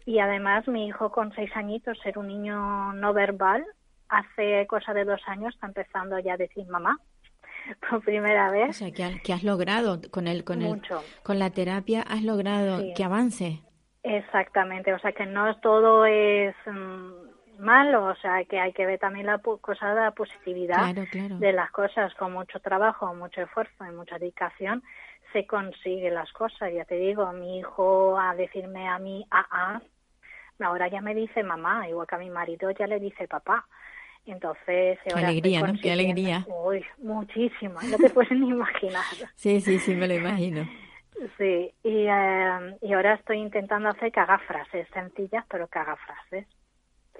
[0.05, 3.65] Y además mi hijo con seis añitos, ser un niño no verbal,
[4.09, 6.99] hace cosa de dos años está empezando ya a decir mamá
[7.89, 8.69] por primera vez.
[8.69, 10.81] O sea, que, has logrado con el, con el,
[11.23, 13.61] con la terapia, has logrado que avance.
[14.03, 18.99] Exactamente, o sea que no todo es mm, malo, o sea que hay que ver
[18.99, 23.95] también la cosa de la positividad de las cosas, con mucho trabajo, mucho esfuerzo y
[23.95, 24.83] mucha dedicación
[25.31, 26.71] se consigue las cosas.
[26.73, 29.81] Ya te digo, mi hijo a decirme a mí, ah, ah,
[30.59, 33.65] ahora ya me dice mamá, igual que a mi marido ya le dice papá.
[34.25, 35.73] Entonces, Qué alegría, ¿no?
[35.81, 36.45] Qué alegría.
[36.47, 39.03] Uy, muchísimo, no te puedes ni imaginar.
[39.35, 40.67] Sí, sí, sí, me lo imagino.
[41.37, 45.95] Sí, y, eh, y ahora estoy intentando hacer que haga frases sencillas, pero que haga
[45.97, 46.47] frases.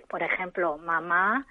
[0.09, 1.45] Por ejemplo, mamá,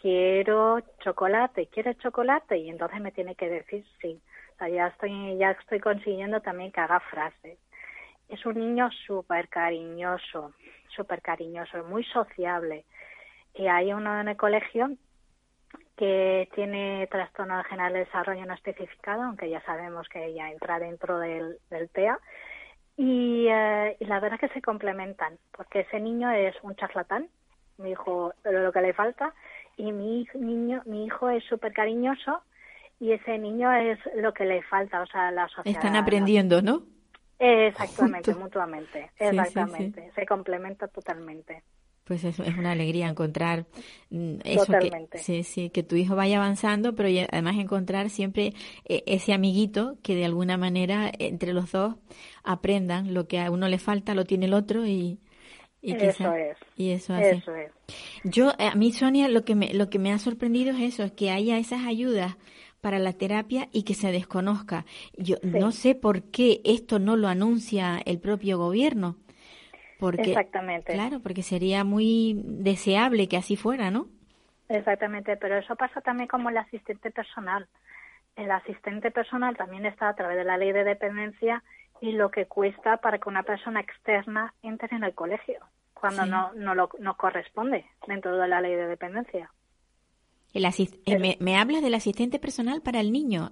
[0.00, 2.58] quiero chocolate, ¿quieres chocolate?
[2.58, 4.20] Y entonces me tiene que decir sí.
[4.54, 7.58] O sea, ya estoy, ya estoy consiguiendo también que haga frases.
[8.28, 10.52] Es un niño súper cariñoso,
[10.94, 12.84] súper cariñoso, muy sociable.
[13.54, 14.90] Y hay uno en el colegio
[15.96, 21.18] que tiene trastorno general de desarrollo no especificado, aunque ya sabemos que ella entra dentro
[21.18, 21.58] del,
[21.92, 22.18] TEA.
[22.96, 27.28] Y, eh, y, la verdad es que se complementan, porque ese niño es un charlatán,
[27.78, 29.34] mi hijo, lo que le falta,
[29.76, 32.42] y mi, niño, mi hijo es súper cariñoso
[33.00, 35.78] y ese niño es lo que le falta, o sea, la sociedad.
[35.78, 36.82] Están aprendiendo, ¿no?
[37.38, 41.62] Exactamente, mutuamente, exactamente, se complementa totalmente.
[42.08, 43.66] Pues es, es una alegría encontrar
[44.08, 48.54] mm, eso que, sí, sí, que tu hijo vaya avanzando, pero además encontrar siempre
[48.86, 51.96] eh, ese amiguito que de alguna manera entre los dos
[52.42, 55.20] aprendan lo que a uno le falta, lo tiene el otro y,
[55.82, 56.56] y eso es.
[56.76, 57.44] Y eso, es.
[58.24, 61.12] Yo, a mí, Sonia, lo que, me, lo que me ha sorprendido es eso, es
[61.12, 62.36] que haya esas ayudas
[62.80, 64.86] para la terapia y que se desconozca.
[65.16, 69.16] Yo no sé por qué esto no lo anuncia el propio gobierno.
[69.98, 70.92] Porque, Exactamente.
[70.92, 74.06] Claro, porque sería muy deseable que así fuera, ¿no?
[74.68, 77.66] Exactamente, pero eso pasa también como el asistente personal.
[78.36, 81.64] El asistente personal también está a través de la ley de dependencia
[82.00, 85.58] y lo que cuesta para que una persona externa entre en el colegio,
[85.94, 89.50] cuando no, no, lo, no corresponde dentro de la ley de dependencia.
[90.54, 93.50] El eh, me, me, hablas del asistente personal para el niño.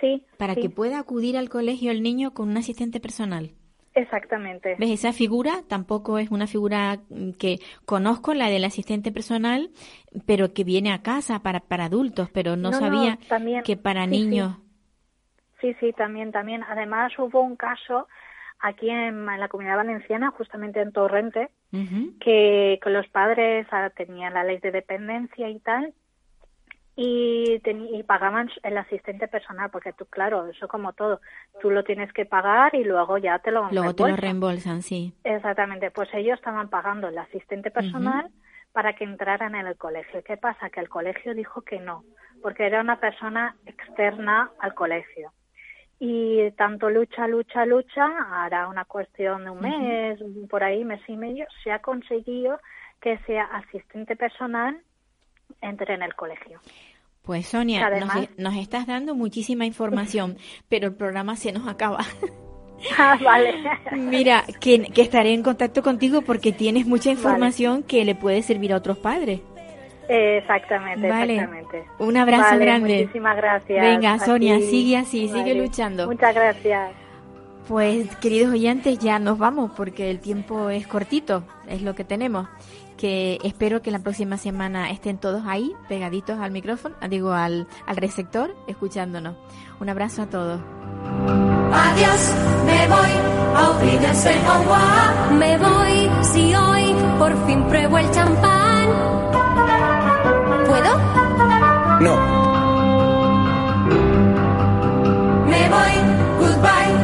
[0.00, 0.24] Sí.
[0.38, 3.50] Para que pueda acudir al colegio el niño con un asistente personal.
[3.94, 4.74] Exactamente.
[4.78, 4.90] ¿Ves?
[4.90, 9.70] Esa figura tampoco es una figura mm, que conozco, la del asistente personal,
[10.26, 13.18] pero que viene a casa para, para adultos, pero no, sabía
[13.64, 14.56] que para niños.
[15.60, 15.74] Sí.
[15.80, 15.92] sí.
[15.92, 16.64] también, también.
[16.64, 18.08] Además hubo un caso
[18.58, 21.50] aquí en, la comunidad valenciana, justamente en Torrente,
[22.20, 25.92] que, que los padres ah, tenían la ley de dependencia y tal,
[26.96, 27.60] y,
[27.92, 31.20] y pagaban el asistente personal, porque tú, claro, eso como todo,
[31.60, 35.12] tú lo tienes que pagar y luego ya te lo Luego te lo reembolsan, sí.
[35.24, 38.30] Exactamente, pues ellos estaban pagando el asistente personal
[38.72, 40.22] para que entraran en el colegio.
[40.24, 40.70] ¿Qué pasa?
[40.70, 42.04] Que el colegio dijo que no,
[42.42, 45.32] porque era una persona externa al colegio.
[45.98, 50.18] Y tanto lucha, lucha, lucha, hará una cuestión de un mes,
[50.50, 52.58] por ahí, mes y medio, se ha conseguido
[53.00, 54.80] que sea asistente personal
[55.60, 56.60] entre en el colegio.
[57.22, 57.88] Pues Sonia,
[58.36, 60.36] nos, estás dando muchísima información,
[60.68, 62.04] pero el programa se nos acaba.
[62.98, 63.54] Ah, vale.
[63.92, 68.76] Mira, que, estaré en contacto contigo porque tienes mucha información que le puede servir a
[68.76, 69.40] otros padres.
[70.06, 71.84] Exactamente, exactamente.
[71.98, 73.02] Un abrazo grande.
[73.02, 73.80] Muchísimas gracias.
[73.80, 76.06] Venga, Sonia, sigue así, sigue luchando.
[76.06, 76.92] Muchas gracias.
[77.68, 82.46] Pues queridos oyentes, ya nos vamos porque el tiempo es cortito, es lo que tenemos.
[82.96, 87.96] Que espero que la próxima semana estén todos ahí, pegaditos al micrófono, digo al, al
[87.96, 89.36] receptor, escuchándonos.
[89.80, 90.60] Un abrazo a todos.
[91.72, 92.34] Adiós,
[92.66, 98.88] me voy, no Me voy, si hoy por fin pruebo el champán.
[100.66, 100.98] ¿Puedo?
[102.00, 102.16] No,
[105.46, 105.94] Me voy,
[106.40, 107.03] goodbye,